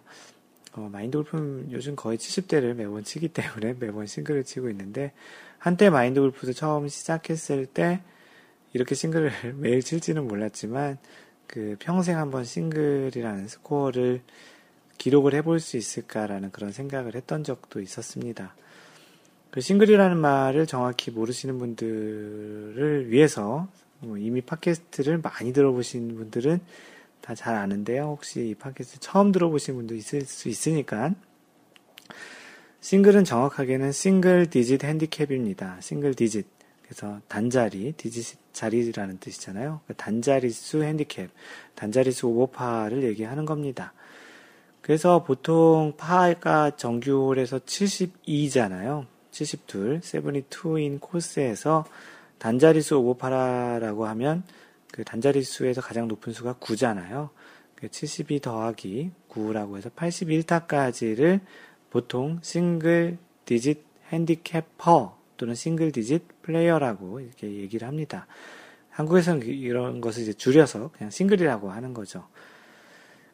[0.75, 5.13] 어, 마인드 골프는 요즘 거의 70대를 매번 치기 때문에 매번 싱글을 치고 있는데
[5.59, 8.03] 한때 마인드 골프도 처음 시작했을 때
[8.73, 10.99] 이렇게 싱글을 매일 칠지는 몰랐지만
[11.47, 14.23] 그 평생 한번 싱글이라는 스코어를
[14.99, 18.55] 기록을 해볼 수 있을까라는 그런 생각을 했던 적도 있었습니다.
[19.51, 23.69] 그 싱글이라는 말을 정확히 모르시는 분들을 위해서
[24.01, 26.61] 뭐 이미 팟캐스트를 많이 들어보신 분들은
[27.29, 28.05] 다 잘 아는데요.
[28.05, 31.13] 혹시 이 팟캐스트 처음 들어보신 분도 있을 수 있으니까
[32.81, 35.79] 싱글은 정확하게는 single digit handicap입니다.
[35.83, 36.47] single digit.
[36.89, 39.83] 그래서 단자리, 디짓 자리라는 뜻이잖아요.
[39.87, 41.29] 그 단자리수 핸디캡,
[41.75, 43.93] 단자리수 오버파를 얘기하는 겁니다.
[44.81, 49.05] 그래서 보통 파가 정규홀에서 72잖아요.
[49.33, 51.85] 72, 72인 코스에서
[52.39, 54.45] 단자리수 오버파라고 하면
[54.91, 57.29] 그 단자리수에서 가장 높은 수가 9잖아요.
[57.83, 61.41] 72그 더하기 9라고 해서 81타까지를
[61.91, 68.27] 보통 single digit handicapper 또는 single digit player라고 이렇게 얘기를 합니다.
[68.91, 72.27] 한국에서는 이런 것을 이제 줄여서 그냥 싱글이라고 하는 거죠.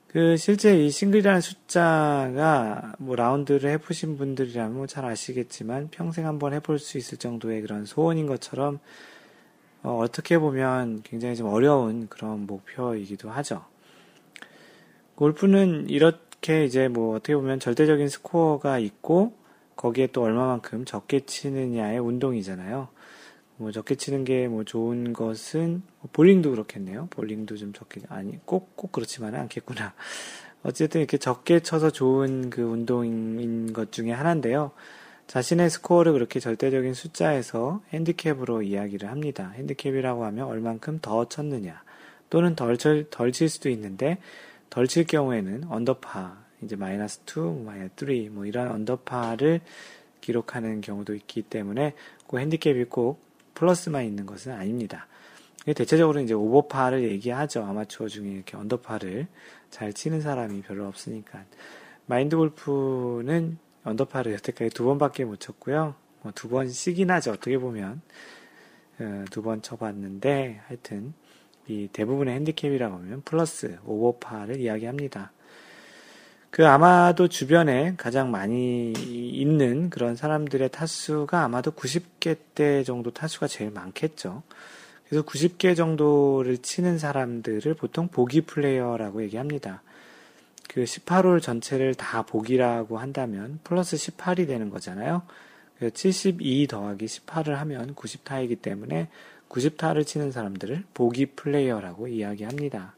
[0.09, 6.99] 그 실제 이 싱글이라는 숫자가 뭐 라운드를 해보신 분들이라면 잘 아시겠지만 평생 한번 해볼 수
[6.99, 8.79] 있을 정도의 그런 소원인 것처럼
[9.83, 13.65] 어, 떻게 보면 굉장히 좀 어려운 그런 목표이기도 하죠.
[15.17, 19.33] 골프는 이렇게 이제 뭐 어떻게 보면 절대적인 스코어가 있고
[19.85, 22.89] 거기에 또 얼마만큼 적게 치느냐의 운동이잖아요.
[23.59, 27.09] 뭐 적게 치는 게 뭐 좋은 것은 뭐 볼링도 그렇겠네요.
[27.11, 29.93] 볼링도 좀 적게 아니 꼭 꼭 그렇지만은 않겠구나.
[30.65, 34.71] 어쨌든 이렇게 적게 쳐서 좋은 그 운동인 것 중에 하나인데요.
[35.27, 39.53] 자신의 스코어를 그렇게 절대적인 숫자에서 핸디캡으로 이야기를 합니다.
[39.55, 41.83] 핸디캡이라고 하면 얼만큼 더 쳤느냐
[42.31, 44.17] 또는 덜칠 수도 있는데
[44.71, 49.61] 덜 칠 경우에는 언더파 이제 마이너스 2, 마이너스 3, 뭐 이런 언더파를
[50.21, 51.95] 기록하는 경우도 있기 때문에
[52.29, 53.21] 그 핸디캡이 꼭
[53.55, 55.07] 플러스만 있는 것은 아닙니다.
[55.65, 57.65] 대체적으로 이제 오버파를 얘기하죠.
[57.65, 59.27] 아마추어 중에 이렇게 언더파를
[59.71, 61.45] 잘 치는 사람이 별로 없으니까.
[62.07, 65.95] 마인드 골프는 언더파를 여태까지 두 번밖에 못 쳤고요.
[66.23, 67.33] 뭐 두 번씩이긴 하죠.
[67.33, 68.03] 어떻게 보면.
[69.01, 71.15] 어, 두번 쳐봤는데, 하여튼,
[71.67, 75.33] 이 대부분의 핸디캡이라고 하면 플러스, 오버파를 이야기합니다.
[76.55, 83.73] 그 아마도 주변에 가장 많이 있는 그런 사람들의 타수가 아마도 90개 대 정도 타수가 제일
[83.73, 84.45] 많겠죠.
[85.09, 89.83] 그래서 90개 정도를 치는 사람들을 보통 보기 플레이어라고 얘기합니다.
[90.69, 95.23] 그 18홀 전체를 다 보기라고 한다면 플러스 18이 되는 거잖아요.
[95.93, 99.09] 72 더하기 18을 하면 90타이기 때문에
[99.49, 102.95] 90타를 치는 사람들을 보기 플레이어라고 이야기합니다.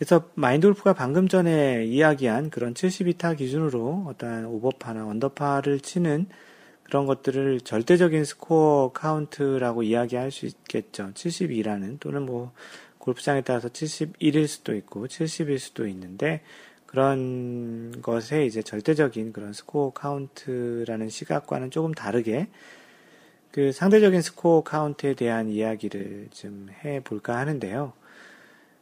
[0.00, 6.26] 그래서 마인드골프가 방금 전에 이야기한 그런 72타 기준으로 어떤 오버파나 언더파를 치는
[6.84, 11.10] 그런 것들을 절대적인 스코어 카운트라고 이야기할 수 있겠죠.
[11.12, 12.52] 72라는 또는 뭐
[12.96, 16.40] 골프장에 따라서 71일 수도 있고 70일 수도 있는데
[16.86, 22.48] 그런 것에 이제 절대적인 그런 스코어 카운트라는 시각과는 조금 다르게
[23.52, 27.99] 그 상대적인 스코어 카운트에 대한 이야기를 좀 해볼까 하는데요.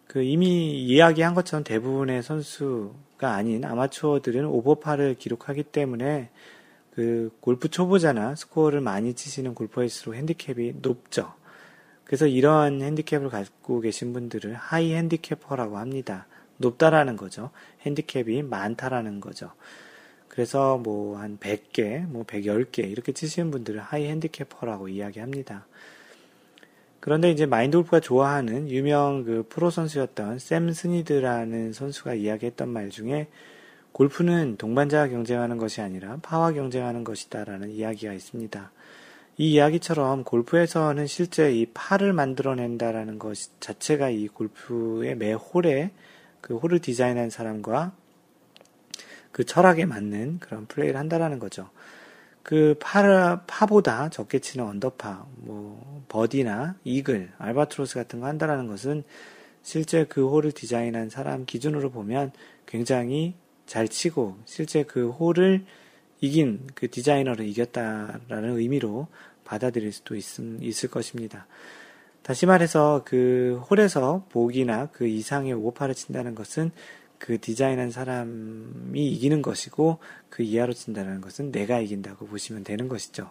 [0.08, 6.30] 그 이미 이야기한 것처럼 대부분의 선수가 아닌 아마추어들은 오버파를 기록하기 때문에
[6.94, 11.34] 그 골프 초보자나 스코어를 많이 치시는 골퍼일수록 핸디캡이 높죠.
[12.04, 16.26] 그래서 이러한 핸디캡을 갖고 계신 분들을 high handicapper라고 합니다.
[16.56, 17.50] 높다라는 거죠.
[17.82, 19.52] 핸디캡이 많다라는 거죠.
[20.28, 25.66] 그래서 뭐 한 100개, 뭐 110개 이렇게 치시는 분들을 high handicapper라고 이야기합니다.
[27.00, 33.28] 그런데 이제 마인드 골프가 좋아하는 유명 그 프로 선수였던 샘 스니드라는 선수가 이야기했던 말 중에
[33.92, 38.70] 골프는 동반자와 경쟁하는 것이 아니라 파와 경쟁하는 것이다라는 이야기가 있습니다.
[39.38, 45.92] 이 이야기처럼 골프에서는 실제 이 파를 만들어낸다라는 것 자체가 이 골프의 매 홀에
[46.40, 47.92] 그 홀을 디자인한 사람과
[49.30, 51.70] 그 철학에 맞는 그런 플레이를 한다라는 거죠.
[52.48, 59.04] 그 파, 파보다 적게 치는 언더파, 뭐, 버디나 이글, 알바트로스 같은 거 한다라는 것은
[59.62, 62.32] 실제 그 홀을 디자인한 사람 기준으로 보면
[62.64, 63.34] 굉장히
[63.66, 65.66] 잘 치고 실제 그 홀을
[66.22, 69.08] 이긴 그 디자이너를 이겼다라는 의미로
[69.44, 70.24] 받아들일 수도 있,
[70.62, 71.46] 있을 것입니다.
[72.22, 76.70] 다시 말해서 그 홀에서 복이나 그 이상의 오버파를 친다는 것은
[77.18, 79.98] 그 디자인한 사람이 이기는 것이고
[80.30, 83.30] 그 이하로 친다는 것은 내가 이긴다고 보시면 되는 것이죠.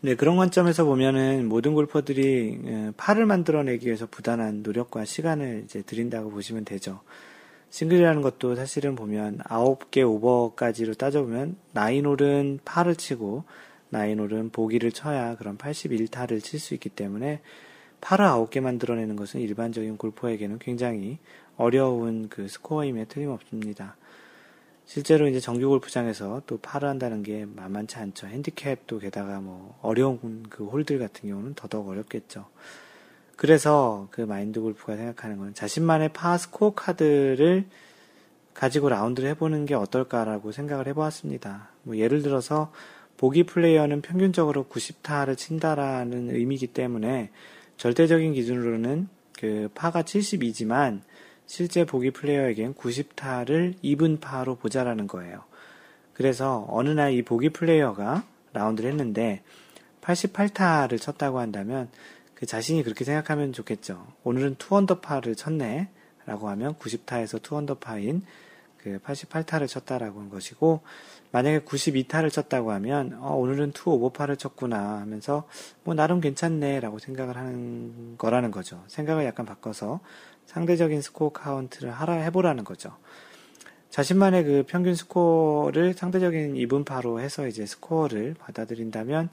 [0.00, 6.30] 네, 그런 관점에서 보면은 모든 골퍼들이 어, 팔을 만들어내기 위해서 부단한 노력과 시간을 이제 들인다고
[6.30, 7.00] 보시면 되죠.
[7.70, 13.44] 싱글이라는 것도 사실은 보면 9개 오버까지로 따져보면 나인홀은 팔을 치고
[13.88, 17.40] 나인홀은 보기를 쳐야 그런 81타를 칠 수 있기 때문에
[18.00, 21.18] 팔을 9개 만들어내는 것은 일반적인 골퍼에게는 굉장히
[21.56, 23.96] 어려운 그 스코어임에 틀림없습니다.
[24.86, 28.26] 실제로 이제 정규 골프장에서 또 파를 한다는 게 만만치 않죠.
[28.26, 32.46] 핸디캡도 게다가 뭐 어려운 그 홀들 같은 경우는 더더욱 어렵겠죠.
[33.36, 37.64] 그래서 그 마인드 골프가 생각하는 건 자신만의 파 스코어 카드를
[38.52, 41.70] 가지고 라운드를 해보는 게 어떨까라고 생각을 해보았습니다.
[41.82, 42.70] 뭐 예를 들어서
[43.16, 47.30] 보기 플레이어는 평균적으로 90타를 친다라는 의미이기 때문에
[47.76, 51.00] 절대적인 기준으로는 그 파가 72지만
[51.46, 55.42] 실제 보기 플레이어에겐 90타를 이븐 파로 보자라는 거예요.
[56.14, 59.42] 그래서 어느 날 이 보기 플레이어가 라운드를 했는데
[60.00, 61.88] 88타를 쳤다고 한다면
[62.34, 64.06] 그 자신이 그렇게 생각하면 좋겠죠.
[64.22, 65.88] 오늘은 투언더파를 쳤네.
[66.26, 68.22] 라고 하면 90타에서 투언더파인
[68.78, 70.82] 그 88타를 쳤다라고 한 것이고,
[71.32, 75.48] 만약에 92타를 쳤다고 하면, 어, 오늘은 투 오버파를 쳤구나 하면서,
[75.84, 76.80] 뭐, 나름 괜찮네.
[76.80, 78.82] 라고 생각을 하는 거라는 거죠.
[78.88, 80.00] 생각을 약간 바꿔서
[80.46, 82.96] 상대적인 스코어 카운트를 하라 해보라는 거죠.
[83.90, 89.28] 자신만의 그 평균 스코어를 상대적인 이븐파로 해서 이제 스코어를 받아들인다면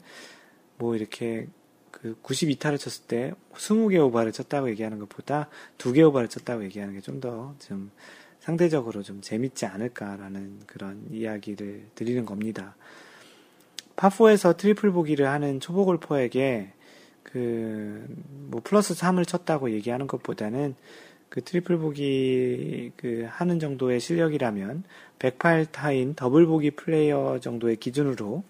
[0.78, 1.48] 뭐 이렇게
[1.90, 5.48] 그 92타를 쳤을 때 20개 오버를 쳤다고 얘기하는 것보다
[5.78, 7.90] 2개 오버를 쳤다고 얘기하는 게 좀더좀
[8.40, 12.74] 상대적으로 좀 재밌지 않을까라는 그런 이야기를 드리는 겁니다.
[13.94, 16.72] 파4에서 트리플 보기를 하는 초보 골퍼에게
[17.32, 20.74] 그, 뭐, 플러스 3을 쳤다고 얘기하는 것보다는
[21.30, 24.84] 그 트리플 보기 그 하는 정도의 실력이라면
[25.18, 28.44] 108타인 더블 보기 플레이어 정도의 기준으로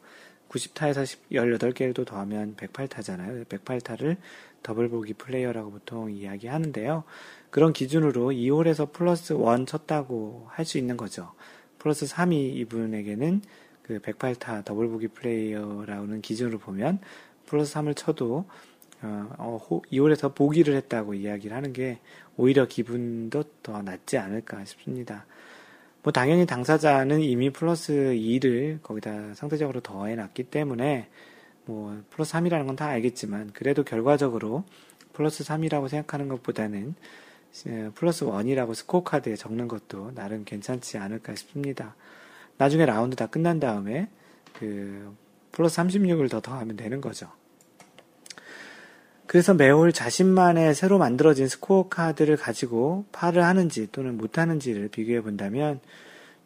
[0.48, 3.44] 90타에서 18개를 더하면 108타잖아요.
[3.46, 4.16] 108타를
[4.64, 7.04] 더블 보기 플레이어라고 보통 이야기하는데요.
[7.50, 11.32] 그런 기준으로 이 홀에서 플러스 1 쳤다고 할 수 있는 거죠.
[11.78, 13.42] 플러스 3이 이분에게는
[13.82, 16.98] 그 108타 더블 보기 플레이어라는 기준으로 보면
[17.46, 18.46] 플러스 3을 쳐도
[19.02, 19.58] 어,
[19.90, 21.98] 이 홀에서 어, 보기를 했다고 이야기를 하는 게
[22.36, 25.26] 오히려 기분도 더 낫지 않을까 싶습니다.
[26.02, 31.08] 뭐 당연히 당사자는 이미 플러스 2를 거기다 상대적으로 더해 놨기 때문에
[31.64, 34.64] 뭐 플러스 3이라는 건 다 알겠지만 그래도 결과적으로
[35.12, 36.94] 플러스 3이라고 생각하는 것보다는
[37.94, 41.94] 플러스 1이라고 스코어 카드에 적는 것도 나름 괜찮지 않을까 싶습니다.
[42.56, 44.08] 나중에 라운드 다 끝난 다음에
[44.54, 45.14] 그
[45.52, 47.30] 플러스 36을 더 더하면 되는 거죠.
[49.26, 55.80] 그래서 매홀 자신만의 새로 만들어진 스코어 카드를 가지고 파를 하는지 또는 못하는지를 비교해 본다면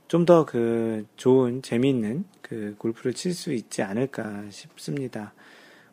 [0.08, 5.32] 좀 더 그 좋은 재미있는 그 골프를 칠 수 있지 않을까 싶습니다.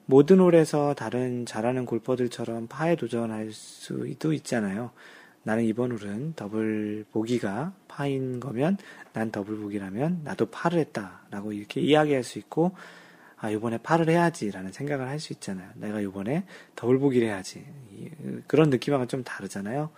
[0.06, 4.92] 모든 홀에서 다른 잘하는 골퍼들처럼 파에 도전할 수도 있잖아요.
[5.44, 8.78] 나는 이번 홀은 더블 보기가 파인 거면
[9.14, 12.76] 난 더블 보기라면 나도 파를 했다라고 이렇게 이야기할 수 있고
[13.44, 15.70] 아, 요번에 파를 해야지라는 생각을 할 수 있잖아요.
[15.76, 16.46] 내가 요번에
[16.78, 17.66] 더블 보기를 해야지.
[18.48, 19.90] 그런 느낌하고는 좀 다르잖아요.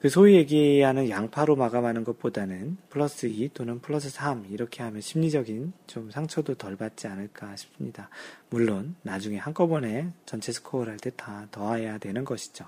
[0.00, 6.10] 그 소위 얘기하는 양파로 마감하는 것보다는 플러스 2 또는 플러스 3 이렇게 하면 심리적인 좀
[6.10, 8.08] 상처도 덜 받지 않을까 싶습니다.
[8.48, 12.64] 물론 나중에 한꺼번에 전체 스코어를 할 때 다 더해야 되는 것이죠.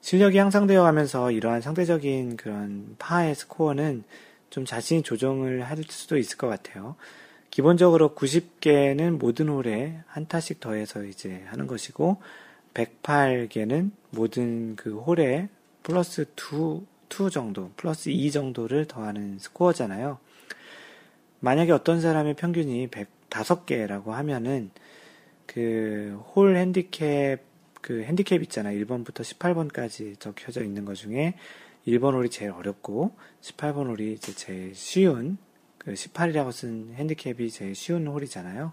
[0.00, 4.04] 실력이 향상되어 가면서 이러한 상대적인 그런 파의 스코어는
[4.50, 6.94] 좀 자신이 조정을 할 수도 있을 것 같아요.
[7.54, 12.20] 기본적으로 90개는 모든 홀에 한 타씩 더해서 이제 하는 것이고
[12.74, 15.48] 108개는 모든 그 홀에
[15.84, 20.18] 플러스 2, 2 정도, 플러스 2 정도를 더하는 스코어잖아요.
[21.38, 24.72] 만약에 어떤 사람의 평균이 105개라고 하면은
[25.46, 27.36] 그 홀 핸디캡
[27.80, 28.84] 그 핸디캡 있잖아요.
[28.84, 31.34] 1번부터 18번까지 적혀져 있는 것 중에
[31.86, 35.38] 1번 홀이 제일 어렵고 18번 홀이 이제 제일 쉬운
[35.84, 38.72] 그 18이라고 쓴 핸디캡이 제일 쉬운 홀이잖아요.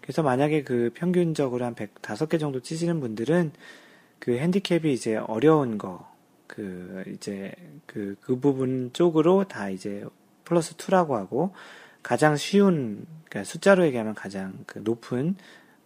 [0.00, 3.52] 그래서 만약에 그 평균적으로 한 105개 정도 치시는 분들은
[4.18, 6.10] 그 핸디캡이 이제 어려운 거,
[6.46, 7.52] 그 이제
[7.86, 10.04] 그, 그 부분 쪽으로 다 이제
[10.44, 11.54] 플러스 2라고 하고
[12.02, 15.36] 가장 쉬운, 그러니까 숫자로 얘기하면 가장 그 높은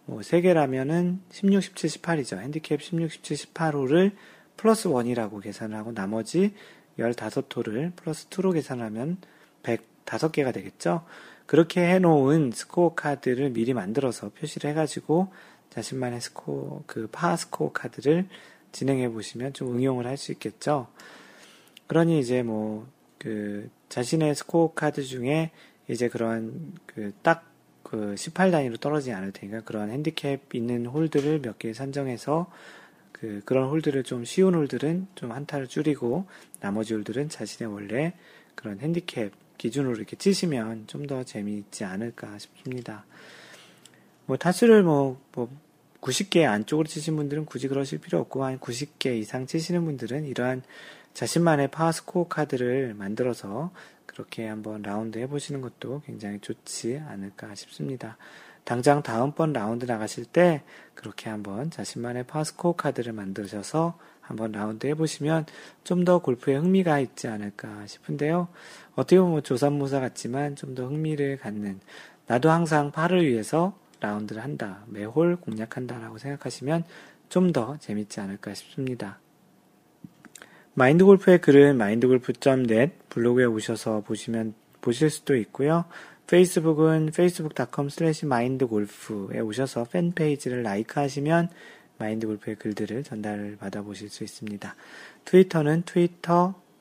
[0.05, 2.39] 뭐 3개라면은 16, 17, 18이죠.
[2.39, 4.11] 핸디캡 16, 17, 18호를
[4.57, 6.53] 플러스 1이라고 계산을 하고 나머지
[6.97, 9.17] 15호를 플러스 2로 계산하면
[9.63, 11.05] 100, 다섯 개가 되겠죠.
[11.45, 15.27] 그렇게 해놓은 스코어 카드를 미리 만들어서 표시를 해가지고
[15.71, 18.27] 자신만의 스코어, 그 파 스코어 카드를
[18.71, 20.87] 진행해 보시면 좀 응용을 할 수 있겠죠.
[21.87, 22.87] 그러니 이제 뭐,
[23.19, 25.51] 그, 자신의 스코어 카드 중에
[25.87, 32.49] 이제 그런 그 딱 그 18단위로 떨어지지 않을 테니까 그런 핸디캡 있는 홀들을 몇개 산정해서
[33.11, 36.25] 그, 그런 홀들을 좀 쉬운 홀들은 좀 한타를 줄이고
[36.59, 38.13] 나머지 홀들은 자신의 원래
[38.55, 39.29] 그런 핸디캡
[39.63, 43.05] 기준으로 이렇게 치시면 좀 더 재미있지 않을까 싶습니다.
[44.25, 45.49] 뭐 타수를 뭐, 뭐
[46.01, 50.63] 90개 안쪽으로 치신 분들은 굳이 그러실 필요 없고 한 90개 이상 치시는 분들은 이러한
[51.13, 53.71] 자신만의 파스코어 카드를 만들어서
[54.05, 58.17] 그렇게 한번 라운드 해보시는 것도 굉장히 좋지 않을까 싶습니다.
[58.63, 65.45] 당장 다음번 라운드 나가실 때 그렇게 한번 자신만의 파스코어 카드를 만드셔서 한번 라운드 해보시면
[65.83, 68.47] 좀 더 골프에 흥미가 있지 않을까 싶은데요.
[68.95, 71.79] 어떻게 보면 조삼모사 같지만 좀 더 흥미를 갖는
[72.27, 74.83] 나도 항상 파를 위해서 라운드를 한다.
[74.87, 76.83] 매홀 공략한다라고 생각하시면
[77.29, 79.19] 좀 더 재밌지 않을까 싶습니다.
[80.75, 85.85] 마인드 골프의 글은 마인드골프.net 블로그에 오셔서 보시면 보실 수도 있고요.
[86.27, 91.49] 페이스북은 facebook.com slash mindgolf에 오셔서 팬페이지를 라이크 하시면
[91.99, 94.75] 마인드 골프의 글들을 전달 받아보실 수 있습니다.
[95.25, 95.83] 트위터는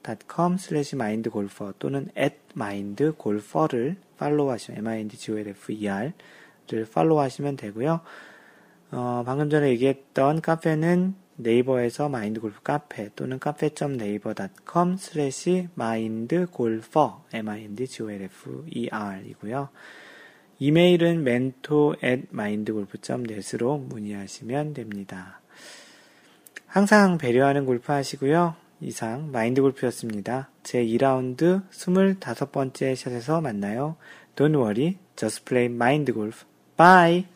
[0.03, 5.95] twitter.com slash mindgolfer 또는 at mindgolfer를 팔로우 하시면 mindgolfer를
[6.93, 8.01] 팔로우 하시면 되고요.
[8.91, 19.69] 어, 방금 전에 얘기했던 카페는 네이버에서 마인드골프 카페 또는 cafe.naver.com 슬래시 마인드골퍼 m-i-n-d-g-o-l-f-e-r 이고요.
[20.59, 25.41] 이메일은 mentor at mindgolf.net으로 문의하시면 됩니다.
[26.67, 28.62] 항상 배려하는 골프 하시고요.
[28.83, 30.51] 이상 마인드 골프였습니다.
[30.62, 33.97] 제 2라운드 25번째 샷에서 만나요.
[34.37, 36.45] Don't worry, just play mind golf.
[36.76, 37.32] Bye!